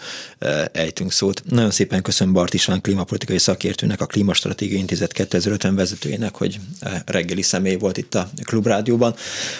[0.72, 1.42] ejtünk szót.
[1.49, 6.61] Nagyon szépen köszönöm Bart István klímapolitikai szakértőnek, a Klímastratégiai Intézet 2050 vezetőjének, hogy
[7.07, 9.14] reggeli személy volt itt a Klubrádióban.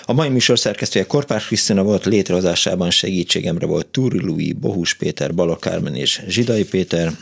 [0.05, 5.95] A mai műsor szerkesztője Korpás Krisztina volt, létrehozásában segítségemre volt Túri Louis, Bohus Péter, Balakármen
[5.95, 7.13] és Zsidai Péter.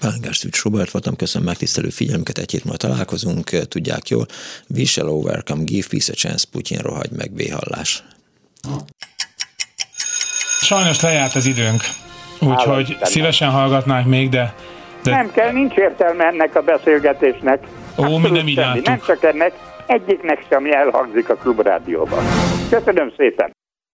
[0.00, 4.26] Pángás Szűcs Robert voltam, köszönöm megtisztelő figyelmüket, egy hét múlva találkozunk, tudják jól.
[4.76, 8.02] We shall overcome, give peace a chance, Putyin rohagy meg, véhallás.
[10.60, 11.80] Sajnos lejárt az időnk,
[12.40, 14.54] úgyhogy szívesen hallgatnánk még, de,
[15.02, 15.10] de...
[15.10, 17.66] Nem kell, nincs értelme ennek a beszélgetésnek.
[17.96, 19.52] Ó, mi nem így Nem csak ennek,
[19.86, 22.24] egyiknek sem elhangzik a klubrádióban.
[22.70, 23.55] Köszönöm szépen!